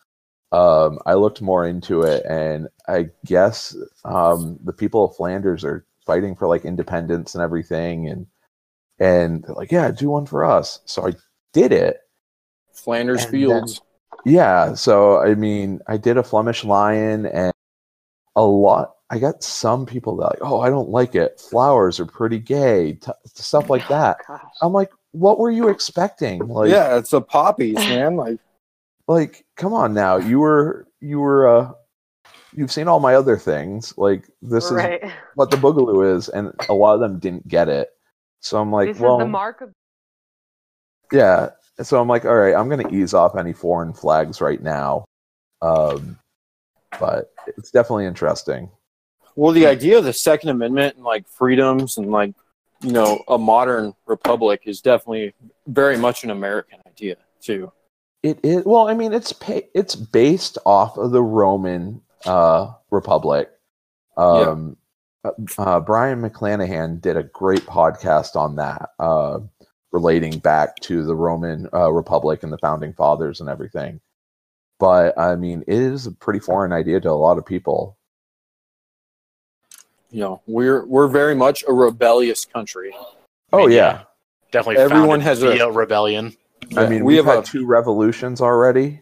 [0.52, 3.76] Um, I looked more into it, and I guess
[4.06, 8.28] um, the people of Flanders are fighting for like independence and everything, and
[9.00, 10.80] and they're like, yeah, do one for us.
[10.86, 11.14] So I
[11.54, 12.00] did it.
[12.74, 13.82] Flanders and Fields.
[14.26, 14.74] Yeah.
[14.74, 17.54] So I mean, I did a Flemish lion, and
[18.36, 18.94] a lot.
[19.10, 21.40] I got some people that like, oh, I don't like it.
[21.40, 24.18] Flowers are pretty gay, t- stuff like that.
[24.28, 24.42] Gosh.
[24.62, 26.40] I'm like, what were you expecting?
[26.48, 28.16] Like, yeah, it's the poppies, man.
[28.18, 28.40] Like
[29.08, 30.18] like come on now.
[30.18, 31.72] You were you were uh,
[32.54, 33.94] you've seen all my other things.
[33.98, 34.72] Like this is
[35.36, 37.90] what the boogaloo is, and a lot of them didn't get it.
[38.40, 39.72] So I'm like, this well, is the mark of
[41.12, 41.50] Yeah.
[41.82, 45.06] So I'm like, all right, I'm gonna ease off any foreign flags right now.
[45.62, 46.18] Um
[47.00, 48.70] but it's definitely interesting.
[49.36, 52.34] Well, the idea of the Second Amendment and like freedoms and like
[52.82, 55.34] you know a modern republic is definitely
[55.68, 57.72] very much an American idea too.
[58.28, 58.90] It is well.
[58.90, 63.50] I mean, it's pa- it's based off of the Roman uh, Republic.
[64.18, 64.76] Um,
[65.24, 69.40] uh, uh, Brion McClanahan did a great podcast on that, uh,
[69.94, 74.02] relating back to the Roman uh, Republic and the founding fathers and everything.
[74.78, 77.98] But I mean, it is a pretty foreign idea to a lot of people.
[80.12, 82.94] You know, we're we're very much a rebellious country.
[83.54, 84.02] Oh mean, yeah,
[84.52, 85.72] Definitely Everyone has a- via
[86.64, 86.86] rebellion.
[86.88, 89.02] I mean, we we've had a two revolutions already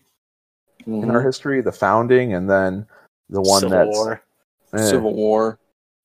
[0.88, 2.86] mhm, in our history: the founding and then
[3.30, 4.22] the one Civil that's War.
[4.74, 5.60] eh, Civil War,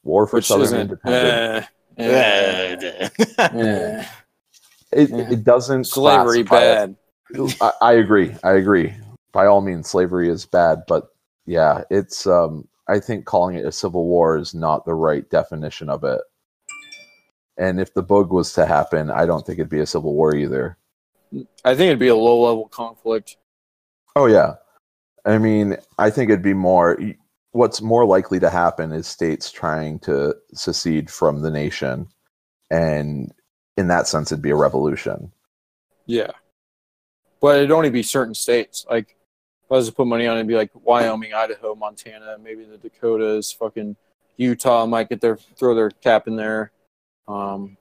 [0.04, 0.80] War for which Southern.
[0.80, 1.66] Independence.
[1.98, 4.04] eh, eh, eh.
[4.92, 5.30] it, yeah.
[5.30, 6.94] it doesn't Slavery classify
[7.36, 7.56] bad.
[7.60, 8.34] I, I agree.
[8.42, 8.94] I agree.
[9.32, 11.08] By all means, slavery is bad, but
[11.46, 12.26] yeah, it's.
[12.26, 16.20] Um, I think calling it a civil war is not the right definition of it.
[17.56, 20.34] And if the bug was to happen, I don't think it'd be a civil war
[20.34, 20.76] either.
[21.64, 23.36] I think it'd be a low level conflict.
[24.16, 24.54] Oh yeah,
[25.24, 26.98] I mean, I think it'd be more.
[27.52, 32.08] What's more likely to happen is states trying to secede from the nation,
[32.70, 33.32] and
[33.76, 35.32] in that sense, it'd be a revolution.
[36.06, 36.32] Yeah,
[37.40, 38.86] but it'd only be certain states.
[38.88, 39.16] Like
[39.64, 42.64] if I was to put money on it, it'd be like Wyoming, Idaho, Montana, maybe
[42.64, 43.96] the Dakotas, fucking
[44.36, 46.72] Utah might get their throw their cap in there.
[47.28, 47.76] Um,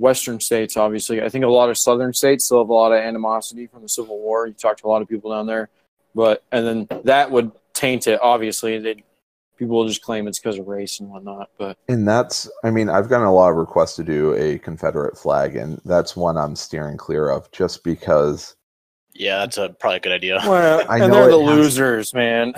[0.00, 1.22] Western states, obviously.
[1.22, 3.88] I think a lot of southern states still have a lot of animosity from the
[3.88, 4.46] Civil War.
[4.46, 5.68] You talk to a lot of people down there,
[6.14, 8.18] but and then that would taint it.
[8.22, 9.04] Obviously, they
[9.58, 11.50] people will just claim it's because of race and whatnot.
[11.58, 15.18] But And that's, I mean, I've gotten a lot of requests to do a Confederate
[15.18, 18.56] flag, and that's one I'm steering clear of just because,
[19.12, 20.38] Yeah, that's a probably a good idea.
[20.46, 22.54] well, I and know they're the it has- losers, man.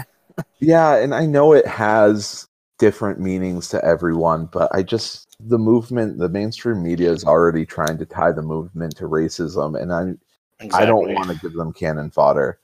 [0.60, 2.46] yeah, and I know it has
[2.78, 7.98] different meanings to everyone, but I just, the movement, the mainstream media is already trying
[7.98, 12.10] to tie the movement to racism, and I, I don't want to give them cannon
[12.10, 12.58] fodder.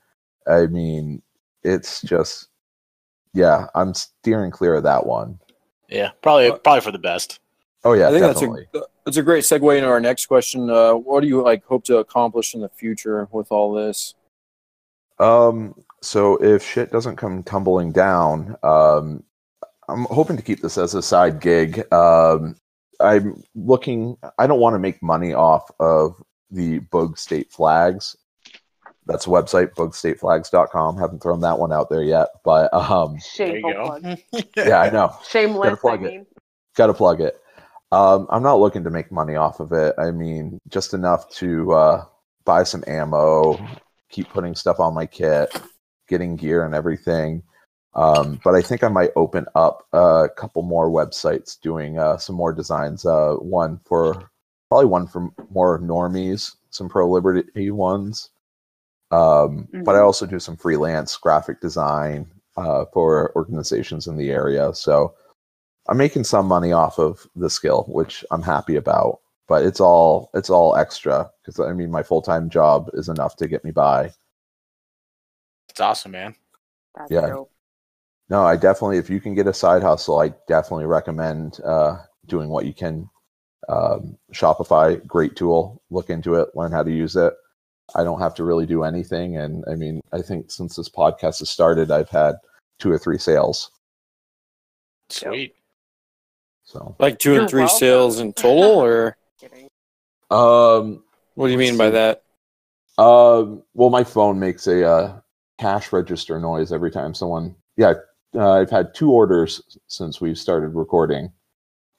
[0.47, 1.21] I mean,
[1.63, 2.47] it's just,
[3.33, 5.39] yeah, I'm steering clear of that one.
[5.89, 7.39] Yeah, probably probably for the best.
[7.83, 8.67] Oh, yeah, I think definitely.
[8.73, 10.69] that's a that's a great segue into our next question.
[10.69, 14.15] Uh, what do you like hope to accomplish in the future with all this?
[15.19, 19.23] Um, so if shit doesn't come tumbling down, um,
[19.87, 21.91] I'm hoping to keep this as a side gig.
[21.91, 22.55] Um,
[22.99, 24.17] I'm looking.
[24.37, 26.21] I don't want to make money off of
[26.51, 28.15] the Bug State flags.
[29.05, 30.97] That's a website, bugstateflags.com.
[30.97, 34.19] Haven't thrown that one out there yet, but um, Shameful plug.
[34.55, 35.15] yeah, I know.
[35.29, 36.11] Shameless, I plug it.
[36.11, 36.25] mean.
[36.75, 37.41] Got to plug it.
[37.91, 39.95] Um, I'm not looking to make money off of it.
[39.97, 42.05] I mean, just enough to uh,
[42.45, 43.59] buy some ammo,
[44.09, 45.59] keep putting stuff on my kit,
[46.07, 47.41] getting gear and everything.
[47.95, 52.35] Um, but I think I might open up a couple more websites doing uh, some
[52.35, 53.05] more designs.
[53.05, 54.31] Uh, one for
[54.69, 58.29] probably one for more normies, some pro liberty ones.
[59.11, 60.01] Um, But I Mhm.
[60.01, 64.73] also do some freelance graphic design uh, for organizations in the area.
[64.73, 65.15] So
[65.89, 69.21] I'm making some money off of the skill, which I'm happy about.
[69.47, 73.35] But it's all it's all extra because I mean my full time job is enough
[73.37, 74.13] to get me by.
[75.69, 76.35] It's awesome, man.
[76.95, 77.21] That's Yeah.
[77.21, 77.51] dope.
[78.29, 82.49] No, I definitely if you can get a side hustle, I definitely recommend uh, doing
[82.49, 83.09] what you can.
[83.67, 85.81] Um, Shopify, great tool.
[85.91, 87.33] Look into it, learn how to use it.
[87.95, 91.39] I don't have to really do anything, and I mean I think since this podcast
[91.39, 92.35] has started, I've had
[92.77, 93.71] two or three sales.
[95.09, 95.55] Sweet.
[96.63, 97.77] So Like two You're and three welcome.
[97.79, 99.17] sales in total, or
[100.29, 101.03] um,
[101.33, 102.23] what do you mean by that?
[102.99, 105.19] Um, well, my phone makes a uh,
[105.59, 107.55] cash register noise every time someone.
[107.75, 107.93] Yeah,
[108.35, 111.31] uh, I've had two orders since we've started recording.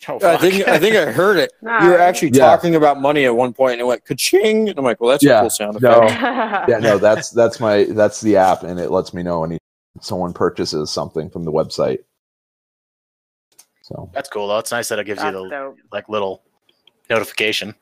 [0.08, 1.52] Oh, I think I think I heard it.
[1.60, 2.46] Nah, You were actually Yeah.
[2.46, 4.70] talking about money at one point, and it went ka-ching.
[4.70, 6.04] And I'm like, well, that's Yeah, a cool sound no.
[6.68, 9.58] Yeah, no, that's that's my that's the app, and it lets me know when
[10.00, 11.98] someone purchases something from the website.
[13.82, 14.58] So, That's cool though.
[14.58, 15.76] It's nice that it gives you the dope.
[15.92, 16.42] like little
[17.10, 17.74] notification.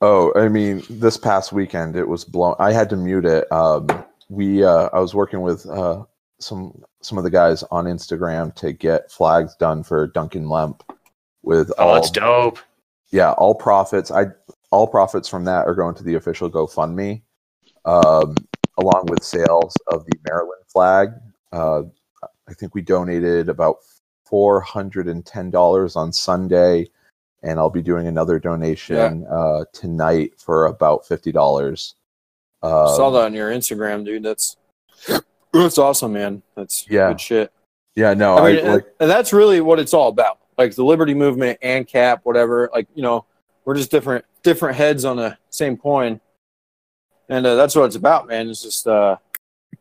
[0.00, 2.56] oh, I mean, this past weekend it was blown.
[2.58, 3.50] I had to mute it.
[3.52, 3.86] Um,
[4.28, 6.02] we uh, I was working with uh,
[6.40, 10.82] some some of the guys on Instagram to get flags done for Duncan Lemp
[11.42, 12.58] with Oh, all that's dope.
[13.10, 14.10] yeah, all profits.
[14.10, 14.26] I
[14.70, 17.22] all profits from that are going to the official GoFundMe,
[17.84, 18.36] um,
[18.78, 21.10] along with sales of the Maryland flag.
[21.52, 21.82] Uh,
[22.48, 23.76] I think we donated about
[24.24, 26.88] four hundred and ten dollars on Sunday,
[27.42, 31.94] and I'll be doing another donation uh, tonight for about fifty dollars.
[32.62, 34.22] Um, Saw that on your Instagram, dude.
[34.22, 34.56] That's
[35.52, 36.42] That's awesome, man.
[36.56, 37.08] That's Yeah.
[37.08, 37.52] good shit.
[37.96, 40.38] Yeah, no, I I, mean, and- like and that's really what it's all about.
[40.56, 42.70] Like the liberty movement and cap, whatever.
[42.72, 43.24] Like you know,
[43.64, 46.20] we're just different different heads on the same coin,
[47.28, 48.48] and uh, that's what it's about, man.
[48.48, 49.16] It's just uh,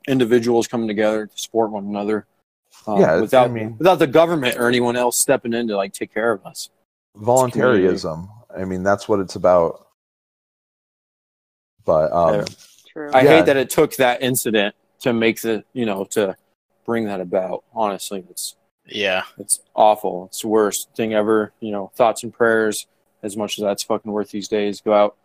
[0.07, 2.25] individuals coming together to support one another.
[2.87, 5.93] uh, Yeah, without I mean- without the government or anyone else stepping in to like
[5.93, 6.69] take care of us.
[7.15, 8.27] voluntarism.
[8.57, 9.87] I mean, that's what it's about.
[11.85, 12.45] But um, Yeah.
[12.91, 13.11] True.
[13.13, 13.29] I Yeah.
[13.29, 16.35] hate that it took that incident to make the you know to
[16.85, 17.63] bring that about.
[17.73, 19.23] Honestly, it's Yeah.
[19.37, 20.25] It's awful.
[20.25, 21.53] It's the worst thing ever.
[21.59, 22.87] You know, thoughts and prayers,
[23.23, 25.15] as much as that's fucking worth these days, go out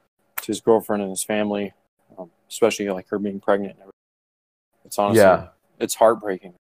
[0.43, 1.72] to his girlfriend and his family,
[2.18, 3.72] um, especially like her being pregnant.
[3.72, 3.91] and everything.
[4.85, 5.49] It's honestly, yeah,
[5.81, 6.55] it's heartbreaking.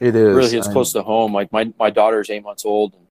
[0.00, 0.34] it It is.
[0.36, 1.32] really hits I- close to home.
[1.34, 3.06] Like my my daughter's eight months old, and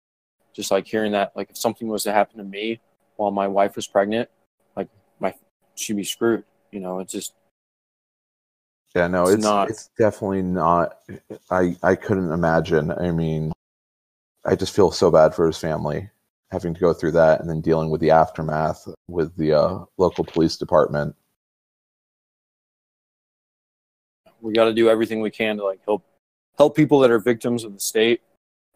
[0.53, 2.79] just like hearing that, like if something was to happen to me
[3.17, 4.29] while my wife was pregnant,
[4.75, 4.87] like
[5.19, 5.33] my
[5.75, 6.43] she'd be screwed.
[6.71, 7.33] You know, it's just
[8.95, 9.69] Yeah, no, It's it's not.
[9.69, 10.99] it's definitely not.
[11.51, 12.91] I I couldn't imagine.
[12.91, 13.51] I mean,
[14.45, 16.09] I just feel so bad for his family
[16.51, 20.23] having to go through that and then dealing with the aftermath with the uh, local
[20.23, 21.15] police department.
[24.41, 26.05] we got to do everything we can to like help
[26.57, 28.21] help people that are victims of the state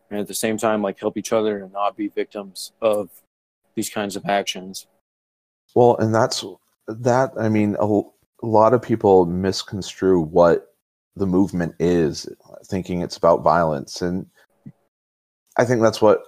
[0.10, 3.10] and at the same time like help each other and not be victims of
[3.76, 4.88] these kinds of actions
[5.76, 6.44] Well, and that's
[6.88, 7.32] that.
[7.40, 8.02] I mean, a,
[8.42, 10.76] a lot of people misconstrue what
[11.16, 12.28] the movement is,
[12.66, 14.26] thinking it's about violence, and
[15.58, 16.24] I think that's what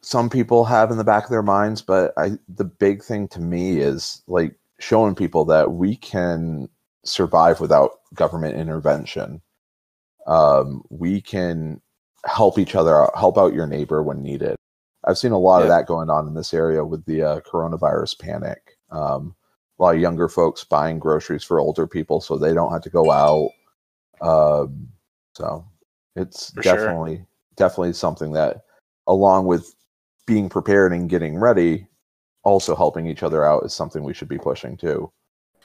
[0.00, 1.82] some people have in the back of their minds.
[1.82, 6.68] But I, the big thing to me is like showing people that we can
[7.04, 9.42] survive without government intervention.
[10.26, 11.80] Um, we can
[12.24, 14.56] help each other out, help out your neighbor when needed.
[15.04, 18.20] I've seen a lot of that going on in this area with the uh, coronavirus
[18.20, 18.78] panic.
[18.90, 19.34] Um,
[19.82, 22.90] a lot of younger folks buying groceries for older people so they don't have to
[22.90, 23.50] go out.
[24.20, 24.88] Um,
[25.34, 25.64] so
[26.14, 26.76] it's For sure.
[26.76, 27.26] definitely
[27.56, 28.62] definitely something that,
[29.08, 29.74] along with
[30.26, 31.86] being prepared and getting ready,
[32.44, 35.10] also helping each other out is something we should be pushing too.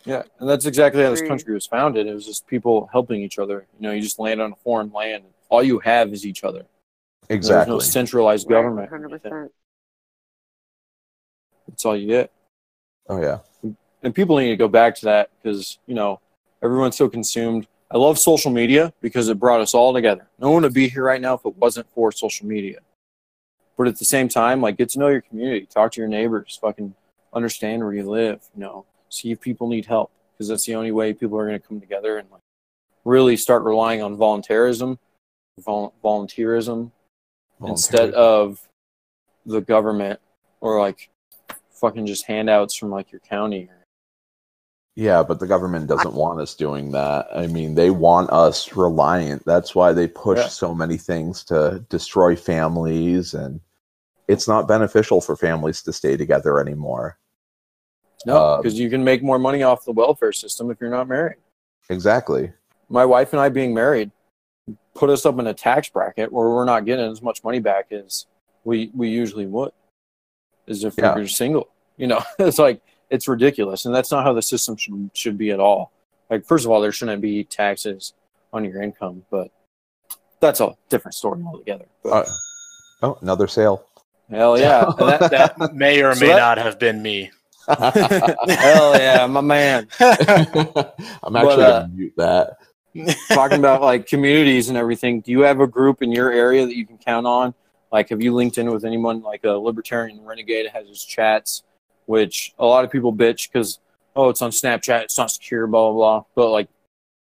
[0.06, 3.40] yeah and that's exactly how this country was founded it was just people helping each
[3.40, 6.44] other you know you just land on a foreign land all you have is each
[6.44, 6.64] other
[7.30, 7.56] Exactly.
[7.56, 9.52] there's no centralized government Hundred percent.
[11.68, 12.32] that's all you get
[13.10, 13.40] oh yeah.
[14.04, 16.20] And people need to go back to that because you know
[16.64, 17.68] everyone's so consumed.
[17.90, 20.28] I love social media because it brought us all together.
[20.40, 22.80] No one would be here right now if it wasn't for social media.
[23.78, 25.66] But at the same time like get to know your community.
[25.66, 26.58] Talk to your neighbors.
[26.62, 26.94] Fucking
[27.34, 28.86] understand where you live you know.
[29.10, 31.80] See if people need help because that's the only way people are going to come
[31.80, 32.42] together and like
[33.06, 35.00] really start relying on voluntarism
[35.60, 36.92] vol- volunteerism
[37.66, 38.62] instead of
[39.46, 40.20] the government
[40.62, 41.10] or like
[41.72, 43.70] fucking just handouts from like your county
[44.98, 47.28] Yeah, but the government doesn't want us doing that.
[47.32, 49.46] I mean, they want us reliant.
[49.46, 50.48] That's why they push Yeah.
[50.48, 53.60] so many things to destroy families and
[54.28, 57.20] it's not beneficial for families to stay together anymore.
[58.26, 61.08] No, Um, because you can make more money off the welfare system if you're not
[61.08, 61.38] married.
[61.92, 62.52] Exactly.
[62.90, 64.10] My wife and I being married
[64.96, 67.92] put us up in a tax bracket where we're not getting as much money back
[67.92, 68.26] as
[68.64, 69.72] we we usually would,
[70.68, 71.14] as if Yeah.
[71.14, 71.68] we were single.
[71.98, 75.52] You know, it's like it's ridiculous, and that's not how the system should should be
[75.52, 75.92] at all.
[76.30, 78.14] Like, first of all, there shouldn't be taxes
[78.54, 79.50] on your income, but
[80.40, 81.86] that's a different story altogether.
[82.04, 82.32] But, Uh,
[83.04, 83.86] oh, another sale.
[84.30, 87.32] hell yeah, that, that, May or So may that- not have been me.
[87.68, 89.88] hell yeah, my man.
[90.00, 92.58] I'm actually uh, gonna mute that.
[93.30, 96.76] talking about like communities and everything do you have a group in your area that
[96.76, 97.54] you can count on
[97.92, 101.62] like have you linked in with anyone like a libertarian renegade has his chats
[102.08, 103.80] which a lot of people bitch because
[104.16, 106.68] oh it's on snapchat it's not secure blah blah blah but like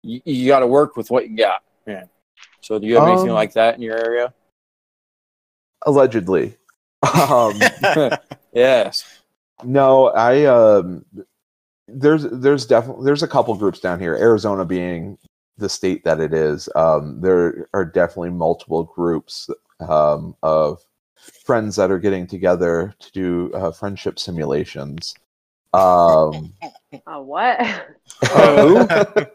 [0.01, 2.09] you, you got to work with what you got man
[2.61, 4.33] so do you have anything Um, like that in your area
[5.85, 6.57] Allegedly.
[7.03, 7.61] Um,
[8.53, 9.05] yes
[9.63, 11.05] No, I um
[11.87, 14.15] there's there's definitely there's a couple groups down here.
[14.15, 15.17] Arizona being
[15.57, 20.85] the state that it is, um, there are definitely multiple groups um, of
[21.45, 25.15] friends that are getting together to do uh, friendship simulations.
[25.73, 26.53] Um,
[27.05, 27.59] Uh, what?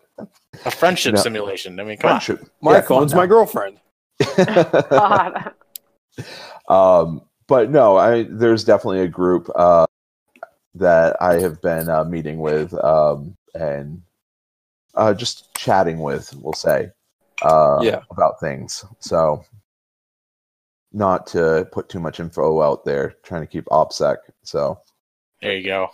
[0.65, 1.21] A friendship No.
[1.21, 1.79] simulation.
[1.81, 2.21] I mean, come on.
[2.21, 2.49] friendship.
[2.61, 3.79] my Yeah, come on phone's my girlfriend
[4.91, 5.53] God.
[6.69, 9.87] um, but no, I there's definitely a group uh,
[10.75, 14.03] that I have been uh, meeting with um, and
[14.95, 16.33] uh, just chatting with.
[16.37, 16.91] We'll say,
[17.43, 18.03] uh, Yeah.
[18.11, 18.85] about things.
[19.01, 19.45] So,
[20.93, 24.17] not to put too much info out there, trying to keep opsec.
[24.43, 24.81] So,
[25.41, 25.89] There you go.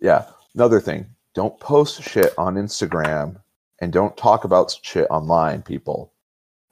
[0.00, 0.26] yeah.
[0.54, 3.40] Another thing, don't post shit on Instagram
[3.80, 6.12] and don't talk about shit online, people.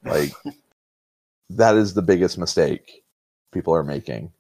[0.05, 0.33] Like
[1.51, 3.03] that is the biggest mistake
[3.53, 4.33] people are making.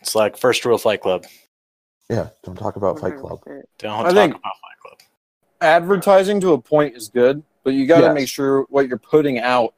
[0.00, 1.24] It's like first rule of Fight Club.
[2.08, 3.40] Yeah, don't talk about Fight Club.
[3.78, 4.98] Don't I talk think- about Fight Club.
[5.62, 8.14] Advertising to a point is good, but you got to Yes.
[8.14, 9.74] make sure what you're putting out.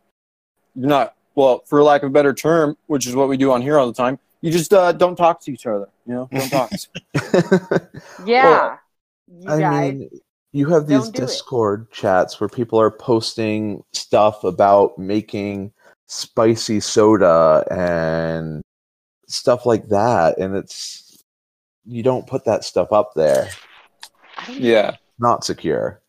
[0.74, 3.62] You're not well, for lack of a better term, which is what we do on
[3.62, 4.18] here all the time.
[4.42, 5.88] You just uh, don't talk to each other.
[6.06, 6.70] You know, don't talk.
[8.26, 8.76] Yeah.
[9.28, 9.94] you I guys.
[9.94, 10.10] mean,
[10.52, 11.26] you have these don't do it.
[11.26, 15.72] Discord chats where people are posting stuff about making
[16.06, 18.62] spicy soda and
[19.26, 21.22] stuff like that, and it's
[21.86, 23.48] you don't put that stuff up there.
[24.50, 26.00] yeah, Not secure.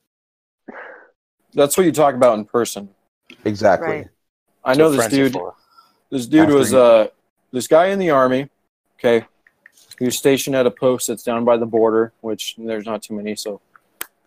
[1.54, 2.90] that's what you talk about in person.
[3.46, 3.88] Exactly.
[3.88, 4.08] Right.
[4.64, 5.52] I know this what friends are dude.
[6.10, 7.08] This dude After was uh
[7.52, 8.50] this guy in the army.
[9.00, 9.26] Okay,
[10.00, 13.16] he was stationed at a post that's down by the border, which there's not too
[13.16, 13.62] many, so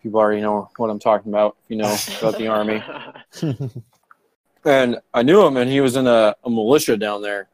[0.03, 1.57] people already know what I'm talking about.
[1.65, 2.83] If you know about the army,
[4.65, 7.47] and I knew him, and he was in a, a militia down there,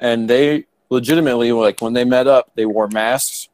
[0.00, 3.48] and they legitimately like when they met up, they wore masks.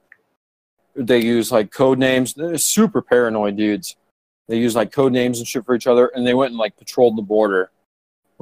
[0.95, 2.35] They use like code names.
[2.35, 3.97] They're super paranoid dudes.
[4.49, 6.77] They use like code names and shit for each other, and they went and like
[6.77, 7.71] patrolled the border.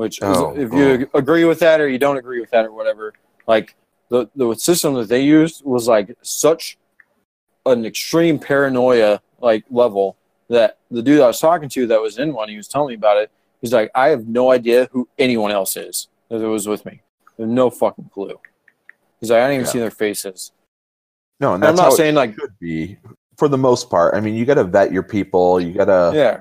[0.00, 2.72] Which, is, Oh, if you agree with that or you don't agree with that or
[2.72, 3.12] whatever,
[3.46, 3.74] like
[4.08, 6.78] the the system that they used was like such
[7.66, 10.16] an extreme paranoia like level
[10.48, 12.94] that the dude I was talking to that was in one, he was telling me
[12.94, 13.30] about it.
[13.60, 17.02] He's like, I have no idea who anyone else is that was with me.
[17.36, 18.40] No fucking clue.
[19.20, 19.72] He's like, I didn't even Yeah.
[19.72, 20.52] see their faces.
[21.40, 22.96] No, and And I'm not saying it like, should be
[23.36, 24.14] for the most part.
[24.14, 25.60] I mean, you got to vet your people.
[25.60, 26.40] You got to yeah,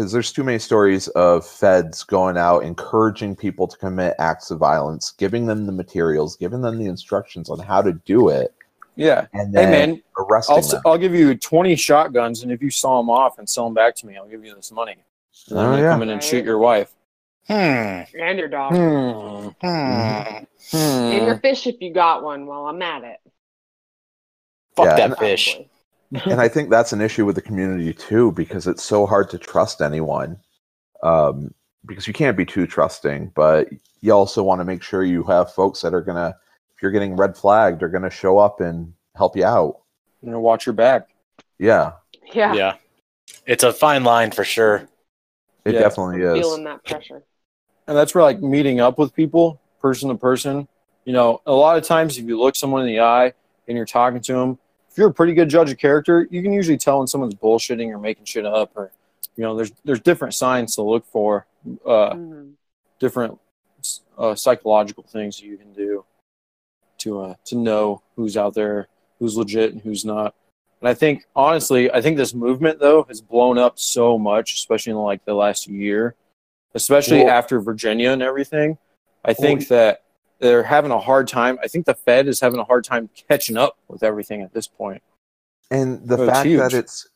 [0.00, 4.58] because there's too many stories of feds going out encouraging people to commit acts of
[4.58, 8.54] violence, giving them the materials, giving them the instructions on how to do it,
[8.96, 9.26] yeah.
[9.34, 10.82] and Hey man, arresting I'll them.
[10.86, 13.94] I'll give you 20 shotguns, and if you saw them off and sell them back
[13.96, 14.96] to me, I'll give you this money.
[15.50, 15.90] And then Oh, you yeah.
[15.90, 16.90] come in and shoot your wife.
[17.46, 17.52] Hmm.
[17.54, 18.72] and your dog.
[18.72, 19.48] Hmm.
[19.60, 20.44] Hmm.
[20.70, 20.76] Hmm.
[20.76, 23.20] And your fish if you got one while I'm at it.
[24.76, 25.56] Fuck Yeah, that fish.
[25.56, 25.70] Probably.
[26.12, 29.38] And I think that's an issue with the community too, because it's so hard to
[29.38, 30.38] trust anyone.
[31.02, 31.54] Um,
[31.86, 33.68] because you can't be too trusting, but
[34.02, 36.36] you also want to make sure you have folks that are gonna,
[36.76, 39.80] if you're getting red flagged, are gonna show up and help you out.
[40.20, 41.08] You know, watch your back.
[41.58, 41.92] Yeah,
[42.34, 42.52] Yeah.
[42.52, 42.74] Yeah.
[43.46, 44.88] It's a fine line for sure.
[45.64, 45.80] it Yeah.
[45.80, 46.38] definitely is.
[46.38, 47.22] Feeling that pressure.
[47.86, 50.68] and that's where like meeting up with people person to person
[51.06, 53.32] you know a lot of times if you look someone in the eye
[53.66, 54.58] and you're talking to them if
[55.00, 57.98] you're a pretty good judge of character you can usually tell when someone's bullshitting or
[57.98, 58.92] making shit up or
[59.34, 61.46] you know there's there's different signs to look for
[61.86, 62.52] uh Mhm.
[62.98, 63.38] different
[64.18, 66.04] uh, psychological things you can do
[66.98, 68.88] to uh to know who's out there
[69.18, 70.34] who's legit and who's not
[70.82, 74.90] and i think honestly i think this movement though has blown up so much especially
[74.90, 76.14] in like the last year
[76.74, 78.76] especially Well- after virginia and everything
[79.24, 80.02] i think that
[80.40, 83.56] they're having a hard time i think the fed is having a hard time catching
[83.56, 85.02] up with everything at this point.
[85.02, 85.02] point
[85.70, 86.60] and the Oh, it's fact huge.
[86.60, 87.08] that it's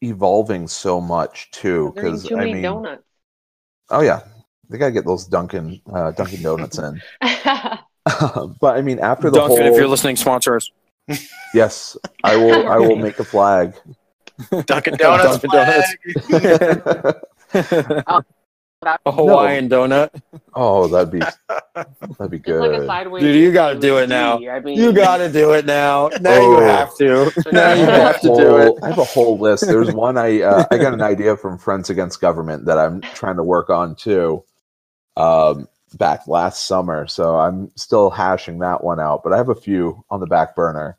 [0.00, 3.02] evolving so much too, because I mean, donuts.
[3.90, 4.20] oh yeah,
[4.70, 7.02] they gotta get those Dunkin' uh, Dunkin' Donuts in.
[8.60, 10.70] but I mean, after the duncan whole if you're listening sponsors.
[11.52, 12.68] yes, I will.
[12.68, 13.74] I will make a flag.
[14.66, 15.38] Dunkin' Donuts.
[15.40, 17.14] Dunkin' Donuts.
[18.06, 18.22] oh,
[18.84, 20.08] a hawaiian donut
[20.54, 21.18] Oh, that'd be
[21.74, 22.60] that'd be It's good.
[22.72, 23.22] like a sideways.
[23.22, 24.36] Dude, you gotta do it now.
[24.48, 26.08] I mean, You got to do it now.
[26.20, 26.60] Now you Oh.
[26.60, 27.32] have to.
[27.52, 28.66] Now you I have have, to a do it.
[28.66, 29.66] whole, I have a whole list.
[29.66, 33.36] There's one I uh, I got an idea from Friends Against Government that I'm trying
[33.36, 34.44] to work on too.
[35.16, 39.22] Um, back last summer, so I'm still hashing that one out.
[39.22, 40.96] But I have a few on the back burner.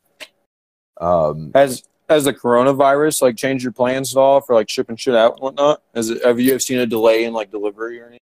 [1.02, 5.16] Um, Has has the coronavirus like changed your plans at all for like shipping shit
[5.16, 5.82] out and whatnot?
[5.94, 8.20] Has it, have you have seen a delay in like delivery or anything?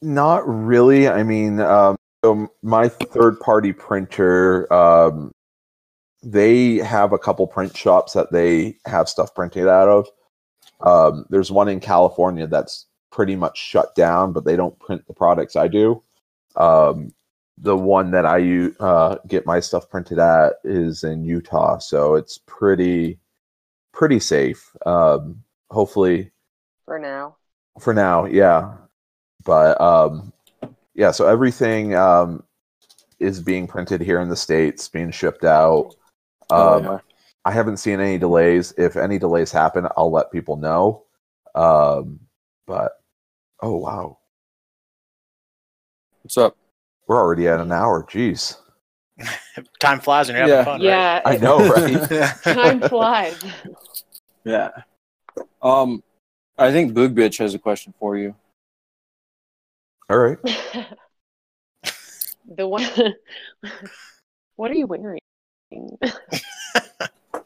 [0.00, 1.08] Not really.
[1.08, 5.32] I mean, um, so my third party printer, um,
[6.22, 10.08] they have a couple print shops that they have stuff printed out of.
[10.80, 15.14] Um, there's one in California that's pretty much shut down, but they don't print the
[15.14, 16.02] products I do.
[16.56, 17.12] Um,
[17.58, 22.38] the one that I uh, get my stuff printed at is in Utah, so it's
[22.46, 23.18] pretty
[23.92, 24.74] pretty safe.
[24.86, 26.32] Um, hopefully,
[26.84, 27.36] for now.
[27.80, 28.76] for now yeah
[29.44, 30.32] but um
[30.94, 32.42] yeah so everything um
[33.18, 35.90] is being printed here in the states being shipped out
[36.50, 36.98] Oh, um yeah.
[37.44, 41.04] i haven't seen any delays if any delays happen i'll let people know
[41.54, 42.20] um
[42.66, 42.92] but
[43.62, 44.18] oh wow
[46.22, 46.56] What's up?
[47.06, 48.56] We're already at an hour jeez
[49.80, 50.56] Time flies when you're Yeah.
[50.64, 52.34] having fun, Yeah, i know right right?
[52.42, 53.40] time flies.
[54.44, 54.70] Yeah.
[55.62, 56.02] Um,
[56.58, 58.34] I think Boog Bitch has a question for you.
[60.10, 60.38] All right.
[62.56, 62.84] the one.
[64.56, 65.20] what are you wearing?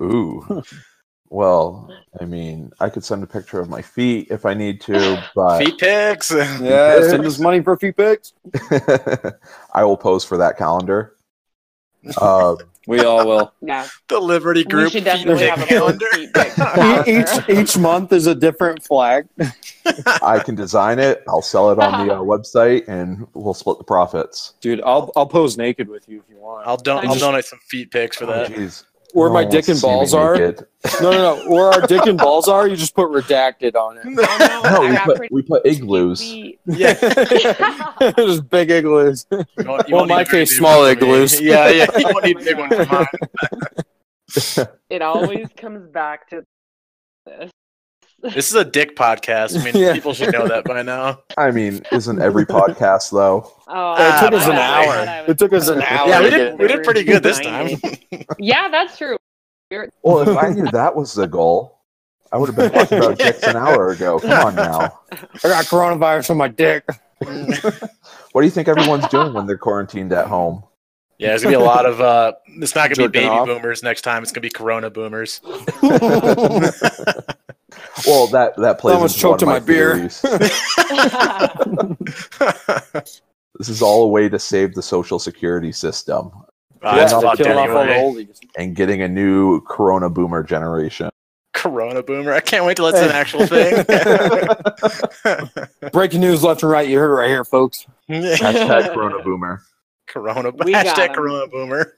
[0.01, 0.63] Ooh.
[1.31, 5.22] Well, I mean, I could send a picture of my feet if I need to,
[5.35, 6.31] but Feet pics.
[6.61, 8.33] Yeah, send us money for feet few pics.
[9.74, 11.14] I will pose for that calendar.
[12.20, 12.57] Um,
[12.87, 13.53] We all will.
[13.61, 16.07] Yeah, the Liberty we Group should definitely pic have a calendar.
[16.12, 17.11] feet pic calendar.
[17.11, 19.26] each each month is a different flag.
[20.22, 21.22] I can design it.
[21.29, 24.55] I'll sell it on the uh, website, and we'll split the profits.
[24.62, 26.66] Dude, I'll I'll pose naked with you if you want.
[26.66, 28.53] I'll don- I'll Just- donate some feet pics for Oh, that.
[28.53, 28.85] jeez.
[29.15, 30.37] Where my No one dick and wants to see me balls are.
[30.37, 30.67] naked.
[31.03, 31.51] No, no, no.
[31.51, 34.05] Where our dick and balls are, you just put redacted on it.
[34.07, 36.21] Oh, no, No, we put, pretty we put igloos.
[36.21, 36.61] feet.
[36.67, 36.95] Yeah.
[38.17, 39.27] just big igloos.
[39.31, 41.11] You won't- you Well, in my case, small one for me.
[41.13, 41.41] igloos.
[41.41, 41.87] Yeah, yeah.
[41.99, 42.71] You won't need a big one.
[44.91, 46.45] It always comes back to
[47.27, 47.51] this.
[48.21, 49.59] This is a dick podcast.
[49.61, 49.93] I mean, Yeah.
[49.93, 51.21] people should know that by now.
[51.37, 53.53] I mean, isn't every podcast though?
[53.71, 55.25] Oh, it took us an hour.
[55.29, 56.09] It took us an hour.
[56.09, 56.59] Yeah, we did.
[56.59, 57.69] We did pretty good this time.
[58.39, 59.19] Yeah, that's true.
[60.03, 61.79] Well, if I knew that was the goal,
[62.33, 64.19] I would have been talking about dicks an hour ago.
[64.21, 65.01] Come on now.
[65.12, 66.85] I got coronavirus on my dick.
[68.33, 70.62] What do you think everyone's doing when they're quarantined at home?
[71.19, 72.01] Yeah, there's gonna be a lot of.
[72.01, 73.47] uh It's not gonna be baby off.
[73.47, 74.23] boomers next time.
[74.23, 75.43] It's gonna be Corona boomers.
[78.07, 80.09] Well, that that plays I Almost into choked of on my my beer.
[83.59, 86.31] This is all a way to save the social security system
[86.81, 88.25] Ah, yeah, it's they're fucked killing off all the anyway.
[88.27, 88.39] oldies.
[88.57, 91.11] and getting a new Corona boomer generation.
[91.53, 92.33] Corona boomer.
[92.33, 93.85] I can't wait till that's an actual thing.
[95.93, 96.87] Breaking news left and right.
[96.89, 97.85] You heard it right here, folks.
[98.09, 99.61] Hashtag Corona boomer.
[100.07, 100.51] Corona.
[100.51, 101.15] We got hashtag 'em.
[101.15, 101.97] Corona boomer.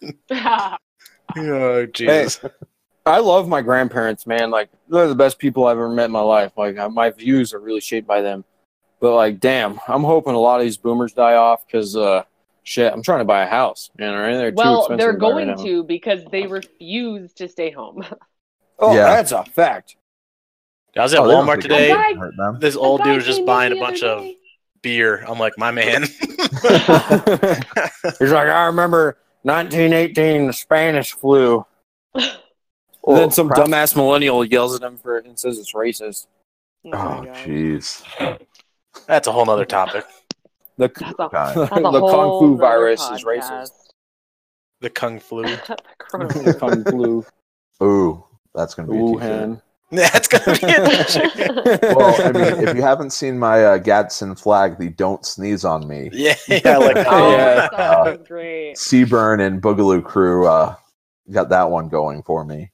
[1.37, 2.41] Oh Jesus.
[3.11, 4.51] I love my grandparents, man.
[4.51, 6.53] Like they're the best people I've ever met in my life.
[6.57, 8.45] Like uh, my views are really shaped by them.
[9.01, 12.23] But like, damn, I'm hoping a lot of these boomers die off because uh,
[12.63, 13.91] shit, I'm trying to buy a house.
[13.99, 14.33] You know, right?
[14.35, 17.71] They're too well, expensive they're to buy right going to because they refuse to stay
[17.71, 18.05] home.
[18.83, 19.15] Oh, Yeah.
[19.15, 19.97] that's a fact.
[20.97, 21.91] I was at Oh, Walmart today.
[21.93, 24.35] Guy- This old dude guy was just buying a bunch other of
[24.81, 25.23] beer.
[25.29, 26.05] I'm like, my man.
[28.19, 31.67] He's like, I remember 1918, the Spanish flu.
[33.07, 35.73] And Well, then some craft- dumbass millennial yells at him for it and says it's
[35.73, 36.27] racist.
[36.87, 38.03] Oh, my Oh, jeez.
[39.07, 40.05] That's a whole nother topic.
[40.77, 43.25] The, That's a, the that's a kung whole fu nother virus is podcast.
[43.25, 43.71] racist.
[44.81, 45.43] The kung flu.
[45.57, 45.77] The
[46.11, 46.59] The coronavirus.
[46.59, 47.25] kung flu.
[47.83, 48.25] Ooh,
[48.55, 49.21] that's going to be a t-shirt.
[49.23, 49.63] Wuhan.
[49.93, 51.97] That's gonna be a t-shirt.
[51.97, 55.87] Well, I mean, if you haven't seen my uh, Gadsden flag, the "Don't Sneeze on
[55.89, 57.69] Me," Yeah, yeah, like oh, Yeah.
[57.77, 58.75] that was great.
[58.77, 60.77] Seaburn and Boogaloo crew uh,
[61.33, 62.71] got that one going for me.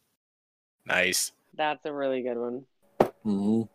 [0.87, 1.33] Nice.
[1.55, 2.65] That's a really good one.
[3.25, 3.69] Mhm.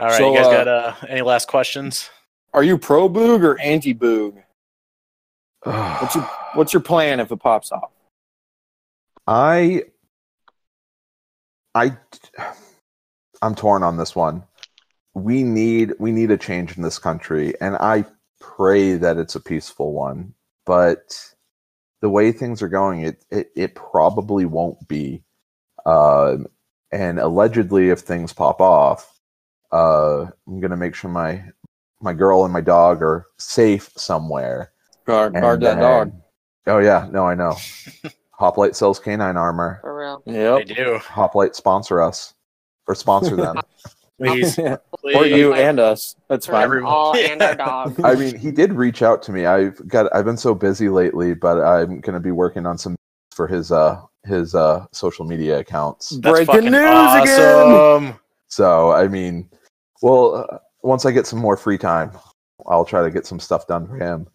[0.00, 2.10] All right, So, you guys uh, got uh, any last questions?
[2.54, 4.42] Are you pro boog or anti boog?
[5.62, 7.90] What's your What's your plan if it pops off?
[9.26, 9.84] I,
[11.74, 11.96] I,
[13.40, 14.42] I'm torn on this one.
[15.14, 18.04] We need we need a change in this country, and I
[18.40, 20.34] pray that it's a peaceful one.
[20.66, 21.31] But
[22.02, 25.22] the way things are going, it it, it probably won't be.
[25.86, 26.46] Um,
[26.92, 29.18] and allegedly, if things pop off,
[29.72, 31.42] uh, I'm gonna make sure my
[32.02, 34.72] my girl and my dog are safe somewhere.
[35.06, 36.12] Guard, And guard that then- dog.
[36.66, 37.56] Oh yeah, no, I know.
[38.38, 39.78] Hoplite sells canine armor.
[39.82, 40.22] For real.
[40.26, 40.66] Yep.
[40.66, 40.98] They do.
[40.98, 42.34] Hoplite sponsor us
[42.86, 43.56] or sponsor them.
[44.32, 45.36] Please, or please.
[45.36, 46.16] you and us.
[46.28, 46.62] That's For fine.
[46.64, 46.92] everyone.
[46.92, 47.28] all Yeah.
[47.32, 48.00] and our dog.
[48.04, 49.46] I mean, he did reach out to me.
[49.46, 52.94] I've got I've been so busy lately, but I'm going to be working on some
[53.32, 56.10] for his uh his uh social media accounts.
[56.10, 58.14] That's Breaking fucking news again.
[58.48, 59.48] So, I mean,
[60.02, 62.12] well, uh, once I get some more free time,
[62.66, 64.26] I'll try to get some stuff done for him.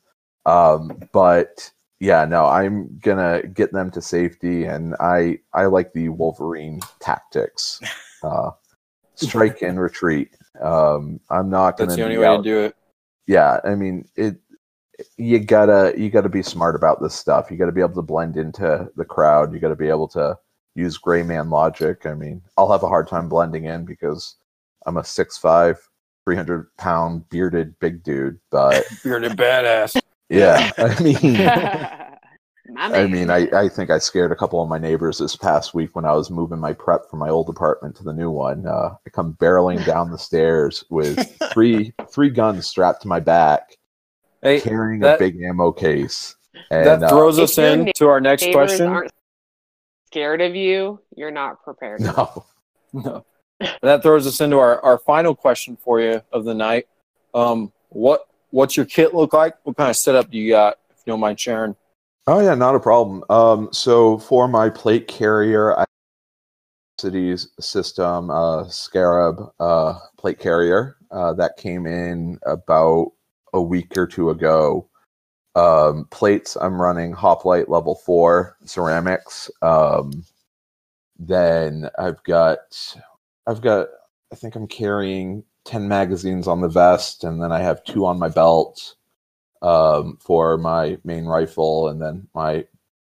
[0.45, 1.69] Um, but
[1.99, 7.79] yeah, no, I'm gonna get them to safety, and I I like the Wolverine tactics,
[8.23, 8.51] uh,
[9.17, 10.29] strike and retreat.
[10.61, 12.75] Um, I'm not gonna That's the only be way out- to do it.
[13.27, 14.37] yeah i mean it
[15.17, 18.37] you gotta you gotta be smart about this stuff you gotta be able to blend
[18.37, 20.35] into the crowd you gotta be able to
[20.75, 24.37] use gray man logic i mean i'll have a hard time blending in because
[24.87, 25.77] i'm a 6'5
[26.25, 29.99] 300 pound bearded big dude but Bearded badass.
[30.29, 32.06] yeah i mean My
[32.75, 35.95] I mean, I, I think I scared a couple of my neighbors this past week
[35.95, 38.65] when I was moving my prep from my old apartment to the new one.
[38.67, 43.77] Uh, I come barreling down the stairs with three three guns strapped to my back,
[44.41, 46.35] Hey, carrying that- a big ammo case.
[46.71, 48.87] And that uh, throws If us your in to our next question.
[48.87, 49.11] aren't
[50.07, 52.01] scared of you, you're not prepared.
[52.01, 52.45] no,
[52.93, 53.25] No.
[53.81, 56.87] that throws us into our, our final question for you of the night.
[57.33, 59.55] Um, what what's your kit look like?
[59.63, 60.77] What kind of setup do you got?
[60.89, 61.75] If you don't mind sharing.
[62.29, 63.23] Oh yeah, not a problem.
[63.29, 65.85] Um, so for my plate carrier, I
[66.99, 73.13] cities system uh, Scarab uh, plate carrier uh, that came in about
[73.53, 74.89] a week or two ago.
[75.55, 79.49] Um, plates, I'm running Hoplite level four ceramics.
[79.61, 80.25] Um,
[81.19, 82.59] then I've got,
[83.47, 83.87] I've got,
[84.33, 88.19] I think I'm carrying ten magazines on the vest, and then I have two on
[88.19, 88.96] my belt
[89.61, 92.65] um, for my main rifle, and then my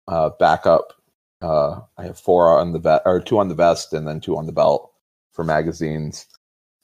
[0.06, 0.92] uh, backup.
[1.40, 4.36] Uh, I have four on the vest, or two on the vest, and then two
[4.36, 4.92] on the belt
[5.32, 6.26] for magazines.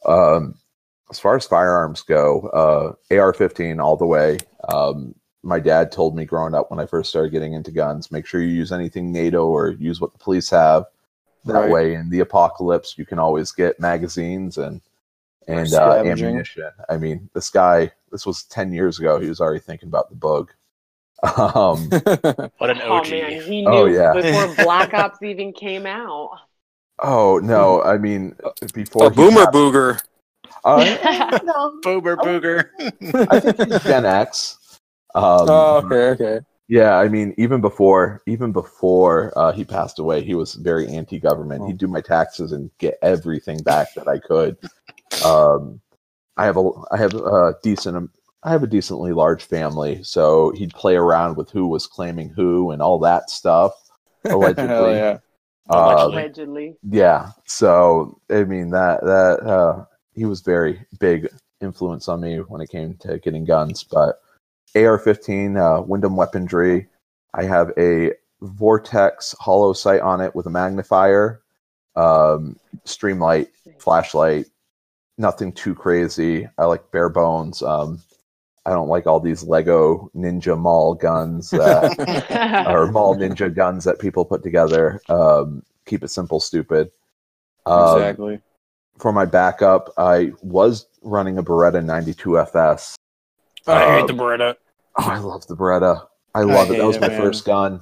[0.07, 0.55] Um,
[1.11, 4.39] as far as firearms go, uh, AR-15 all the way.
[4.69, 8.27] Um, my dad told me growing up when I first started getting into guns, make
[8.27, 10.85] sure you use anything NATO or use what the police have.
[11.45, 11.71] That Right.
[11.71, 14.81] way, in the apocalypse, you can always get magazines and
[15.49, 16.71] and uh, ammunition.
[16.89, 19.19] I mean, this guy, this was ten years ago.
[19.21, 20.53] He was already thinking about the bug.
[21.25, 21.89] Um,
[22.59, 23.11] What an Oh OG.
[23.11, 24.13] man, he knew Oh, yeah.
[24.13, 26.31] before Black Ops even came out.
[27.03, 28.37] oh no, I mean
[28.75, 30.03] before a he boomer passed- booger.
[30.65, 32.69] Uh, no, Boober booger.
[33.31, 34.59] I think he's Gen X.
[35.15, 36.41] Um, oh, okay, okay.
[36.69, 41.67] Yeah, I mean, even before even before uh, he passed away, he was very anti-government.
[41.67, 44.57] He'd do my taxes and get everything back that I could.
[45.23, 45.81] Um,
[46.37, 48.11] I have a I have a decent
[48.43, 52.71] I have a decently large family, so he'd play around with who was claiming who
[52.71, 53.73] and all that stuff.
[54.25, 55.19] Allegedly, yeah.
[55.71, 56.23] Uh, Allegedly.
[56.23, 56.77] Allegedly.
[56.91, 57.31] yeah.
[57.47, 59.85] So I mean that that uh,
[60.15, 61.29] he was very big
[61.61, 63.83] influence on me when it came to getting guns.
[63.85, 64.21] But
[64.75, 66.89] AR-15 uh, Windham Weaponry.
[67.33, 68.13] I have a
[68.43, 71.43] Vortex hollow sight on it with a magnifier,
[71.97, 74.47] um, streamlight, flashlight.
[75.17, 76.49] Nothing too crazy.
[76.59, 77.63] I like bare bones.
[77.63, 78.01] Um,
[78.67, 83.99] I don't like all these Lego Ninja Mall guns that or mall ninja guns that
[83.99, 85.01] people put together.
[85.09, 86.91] Um, keep it simple, stupid.
[87.67, 88.41] Um, exactly.
[88.99, 92.97] For my backup, I was running a Beretta 92 FS.
[93.67, 94.57] I hate um, the Beretta.
[94.99, 96.07] Oh, I love the Beretta.
[96.35, 96.79] I love it.
[96.79, 97.21] That was it, my man.
[97.21, 97.81] first gun.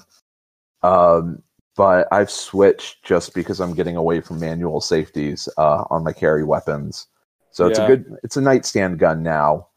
[0.83, 1.43] Um,
[1.77, 6.45] but I've switched just because I'm getting away from manual safeties uh, on my carry
[6.45, 7.07] weapons.
[7.53, 9.69] So it's a good, it's a nightstand gun now.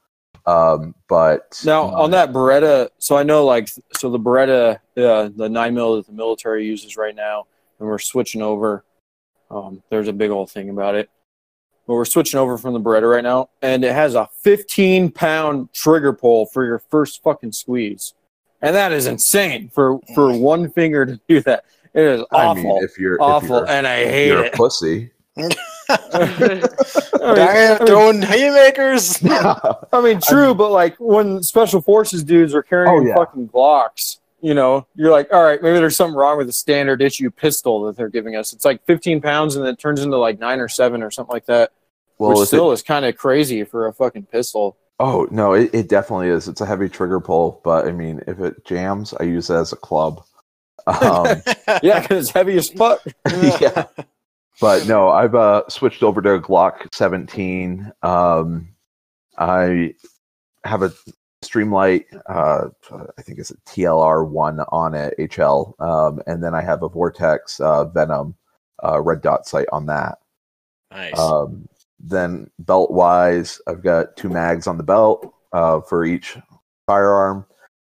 [0.45, 5.49] Um, but Now on that Beretta, so I know like so the Beretta, uh, the
[5.49, 7.47] nine mil that the military uses right now,
[7.80, 8.85] and we're switching over.
[9.49, 11.10] Um, there's a big old thing about it,
[11.88, 15.73] but we're switching over from the Beretta right now, and it has a 15 pound
[15.73, 18.14] trigger pull for your first fucking squeeze,
[18.61, 21.65] and that is insane for for one finger to do that.
[21.95, 22.61] It is awful.
[22.61, 25.41] I mean, if you're awful, if you're, and I if hate you're a pussy, I
[25.41, 25.52] mean,
[25.90, 26.64] Diane
[27.22, 29.20] I mean- throwing haymakers.
[29.26, 33.16] I mean, true, but like when special forces dudes are carrying Oh, yeah.
[33.16, 37.02] fucking Glocks, you know, you're like, all right, maybe there's something wrong with the standard
[37.02, 38.53] issue pistol that they're giving us.
[38.53, 41.34] It's like 15 pounds and then it turns into like nine or seven or something
[41.34, 41.72] like that,
[42.20, 44.78] well, which still is kind of crazy for a fucking pistol.
[44.99, 46.48] Oh no, it, it definitely is.
[46.48, 49.74] It's a heavy trigger pull, but I mean, if it jams, I use it as
[49.74, 50.24] a club.
[50.88, 51.41] Um,
[51.82, 53.02] Yeah, because it's heavy as fuck.
[53.60, 53.86] yeah,
[54.61, 57.91] but no, I've uh, switched over to Glock 17.
[58.03, 58.69] Um,
[59.38, 59.94] I
[60.64, 60.91] have a
[61.44, 62.06] Streamlight.
[62.27, 62.69] Uh,
[63.18, 66.90] I think it's a TLR one on it, HL, um, and then I have a
[66.90, 68.36] Vortex uh, Venom
[68.84, 70.18] uh, red dot sight on that.
[70.91, 71.18] Nice.
[71.18, 71.68] Um,
[71.99, 76.38] then belt wise, I've got two mags on the belt uh, for each
[76.88, 77.45] firearm.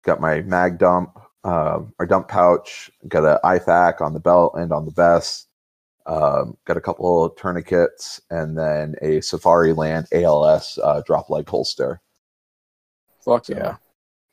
[0.04, 2.90] Got my mag dump uh, or dump pouch.
[3.08, 5.48] Got an IFAK on the belt and on the vest.
[6.06, 12.00] Um, got a couple of tourniquets and then a Safariland ALS uh, drop leg holster.
[13.24, 13.76] Fuck yeah.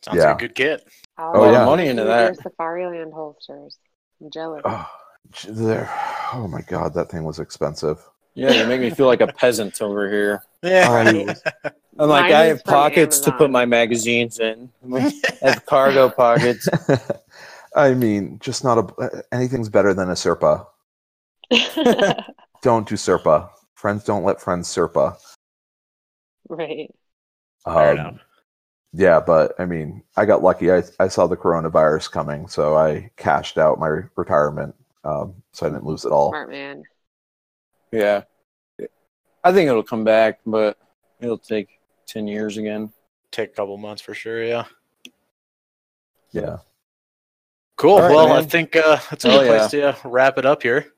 [0.03, 0.31] Sounds yeah.
[0.31, 0.87] like a good kit.
[1.17, 1.59] I'll Oh, have yeah.
[1.59, 2.35] to Money into that.
[2.37, 3.77] their Safariland holsters.
[4.21, 4.61] I'm jealous.
[4.65, 4.87] Oh,
[5.47, 5.89] there.
[6.33, 7.99] Oh my god, that thing was expensive.
[8.33, 10.43] Yeah, you make me feel like a peasant over here.
[10.63, 10.87] Yeah.
[10.89, 11.69] I-
[11.99, 14.69] I'm like, Mine I have from pockets to put my magazines in.
[14.95, 15.11] I
[15.41, 16.67] have cargo pockets.
[17.75, 20.65] I mean, just not a anything's better than a Serpa.
[22.61, 23.49] Don't do Serpa.
[23.75, 25.17] Friends don't let friends Serpa.
[26.49, 26.93] right.
[27.65, 28.19] Fair Um, enough.
[28.93, 30.71] Yeah, but I mean, I got lucky.
[30.71, 35.69] I, I saw the coronavirus coming, so I cashed out my retirement, um, so I
[35.69, 36.29] didn't lose it all.
[36.29, 36.83] Smart man.
[37.91, 38.23] Yeah.
[39.43, 40.77] I think it'll come back, but
[41.19, 42.91] it'll take 10 years again.
[43.31, 44.43] Take a couple months for sure.
[44.43, 44.65] Yeah.
[46.31, 46.57] Yeah.
[47.77, 47.93] Cool.
[47.95, 50.45] All right, well, I think uh, that's a Hell good place to uh, wrap it
[50.45, 50.93] up here.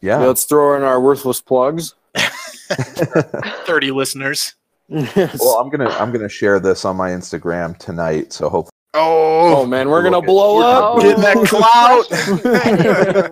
[0.00, 0.18] Yeah.
[0.18, 1.94] Let's throw in our worthless plugs.
[2.16, 4.54] 30 listeners.
[4.88, 8.32] well, I'm gonna I'm gonna share this on my Instagram tonight.
[8.32, 9.56] So hopefully, oh.
[9.58, 10.94] oh man, we're gonna blow up.
[10.96, 11.36] Oh, Getting that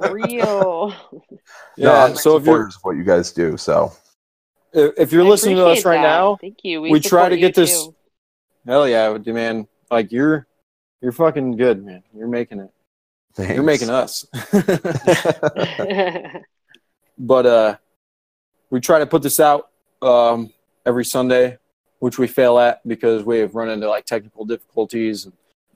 [0.03, 0.13] clout.
[0.13, 0.91] real.
[0.91, 1.23] no,
[1.77, 2.05] Yeah.
[2.05, 3.57] I'm so if you're of what you guys do.
[3.57, 3.93] So
[4.75, 6.03] if if you're I listening to us right that.
[6.03, 6.83] now, thank you.
[6.83, 7.95] we try to get this- too.
[8.67, 9.67] hell yeah, man.
[9.91, 10.47] Like you're
[11.01, 12.03] you're fucking good, man.
[12.15, 12.71] You're making it.
[13.35, 13.55] thanks.
[13.55, 14.27] You're making us.
[17.19, 17.77] But uh
[18.71, 19.71] we try to put this out
[20.03, 20.53] um
[20.85, 21.59] every sunday
[21.99, 25.33] which we fail at because we have run into like technical difficulties and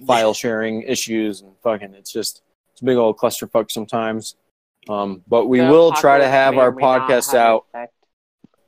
[0.06, 2.42] file sharing issues and fucking it's just
[2.72, 4.36] it's a big old clusterfuck sometimes.
[4.88, 7.66] Um but we The will try to have our or may not podcast have out.
[7.74, 7.86] an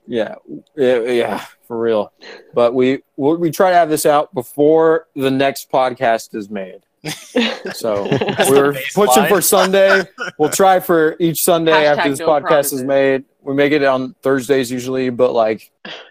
[0.06, 0.34] yeah,
[0.76, 2.12] yeah yeah for real.
[2.54, 6.74] But we we we try to have this out before the next podcast is made.
[6.74, 6.91] effect.
[7.74, 8.04] so
[8.48, 10.04] we're pushing for Sunday.
[10.38, 12.72] We'll try for each Sunday after this no podcast promises.
[12.80, 13.24] is made.
[13.40, 15.70] We make it on Thursdays usually, but like,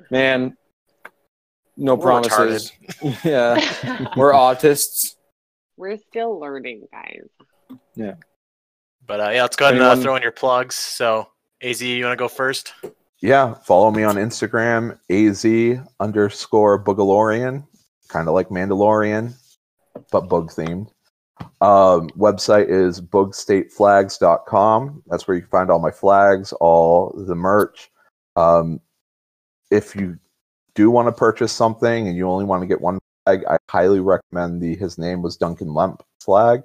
[0.09, 0.57] man,
[1.77, 2.71] no We're promises.
[3.23, 5.15] yeah, we're autists.
[5.77, 7.29] We're still learning, guys.
[7.95, 8.15] Yeah.
[9.07, 10.75] But uh, yeah, let's go ahead and uh, throw in your plugs.
[10.75, 11.27] So,
[11.61, 12.73] AZ, you want to go first?
[13.21, 15.45] Yeah, follow me on Instagram, az
[15.99, 17.65] underscore Boogalorian,
[18.09, 19.33] kind of like Mandalorian,
[20.11, 20.89] but bug themed.
[21.59, 25.03] Um, website is boogstateflags.com.
[25.07, 27.91] That's where you can find all my flags, all the merch.
[28.35, 28.79] Um,
[29.69, 30.17] if you
[30.75, 33.99] do want to purchase something and you only want to get one flag, I highly
[33.99, 36.61] recommend the His Name Was Duncan Lemp flag.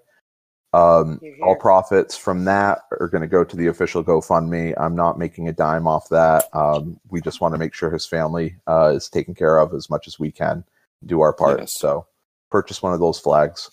[0.73, 4.75] Um, all profits from that are going to go to the official GoFundMe.
[4.77, 6.55] I'm not making a dime off that.
[6.55, 9.89] Um, we just want to make sure his family uh, is taken care of as
[9.89, 10.65] much as we can,
[11.07, 11.61] do our part.
[11.61, 11.73] Yes.
[11.73, 12.07] So
[12.51, 13.71] purchase one of those flags.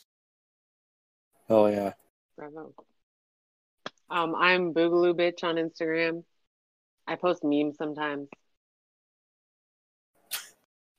[1.47, 1.93] Hell yeah.
[2.37, 2.73] Bravo.
[4.09, 6.23] Um, I'm Boogaloo Bitch on Instagram.
[7.07, 8.29] I post memes sometimes.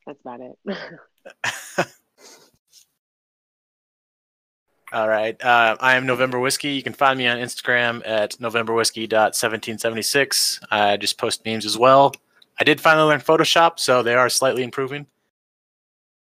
[0.07, 0.59] That's about it.
[4.93, 5.43] All right.
[5.43, 6.69] Uh, I am November Whiskey.
[6.69, 10.63] You can find me on Instagram at novemberwhiskey.1776.
[10.71, 12.13] I just post memes as well.
[12.61, 15.07] I did finally learn Photoshop, so they are slightly improving.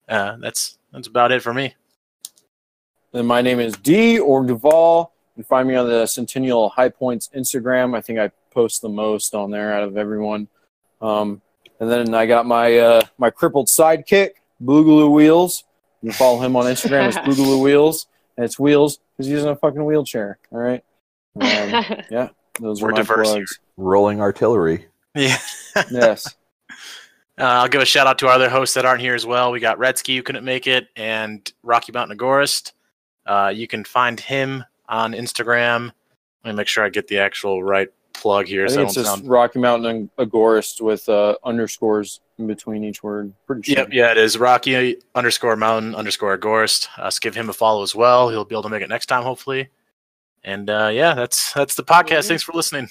[0.08, 1.74] Uh, that's that's about it for me.
[3.12, 5.12] And my name is D or Duval.
[5.36, 7.96] You can find me on the Centennial High Points Instagram.
[7.96, 10.48] I think I post the most on there out of everyone.
[11.00, 11.40] Um,
[11.80, 14.30] and then I got my uh, my crippled sidekick,
[14.62, 15.64] Boogaloo Wheels.
[16.02, 18.06] You can follow him on Instagram as Boogaloo Wheels.
[18.36, 20.38] And it's wheels because he's in a fucking wheelchair.
[20.52, 20.84] All right.
[21.36, 22.28] Um, yeah,
[22.60, 23.60] those We're are my diverse plugs.
[23.76, 24.86] Rolling artillery.
[25.14, 25.38] Yeah.
[25.90, 26.34] Yes.
[27.40, 29.50] Uh, I'll give a shout out to our other hosts that aren't here as well.
[29.50, 32.72] We got Redsky who couldn't make it, and Rocky Mountain Agorist.
[33.26, 35.92] Uh, you can find him on Instagram.
[36.44, 38.66] Let me make sure I get the actual right plug here.
[38.66, 39.28] I think it's just sound.
[39.28, 43.32] Rocky Mountain Agorist with uh, underscores in between each word.
[43.46, 43.78] Pretty sure.
[43.78, 46.88] Yep, yeah, it is Rocky underscore Mountain underscore Agorist.
[46.98, 48.28] Uh, so give him a follow as well.
[48.28, 49.68] He'll be able to make it next time, hopefully.
[50.44, 52.28] And uh, yeah, that's that's the podcast.
[52.28, 52.88] Thanks for listening.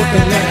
[0.00, 0.49] Superman.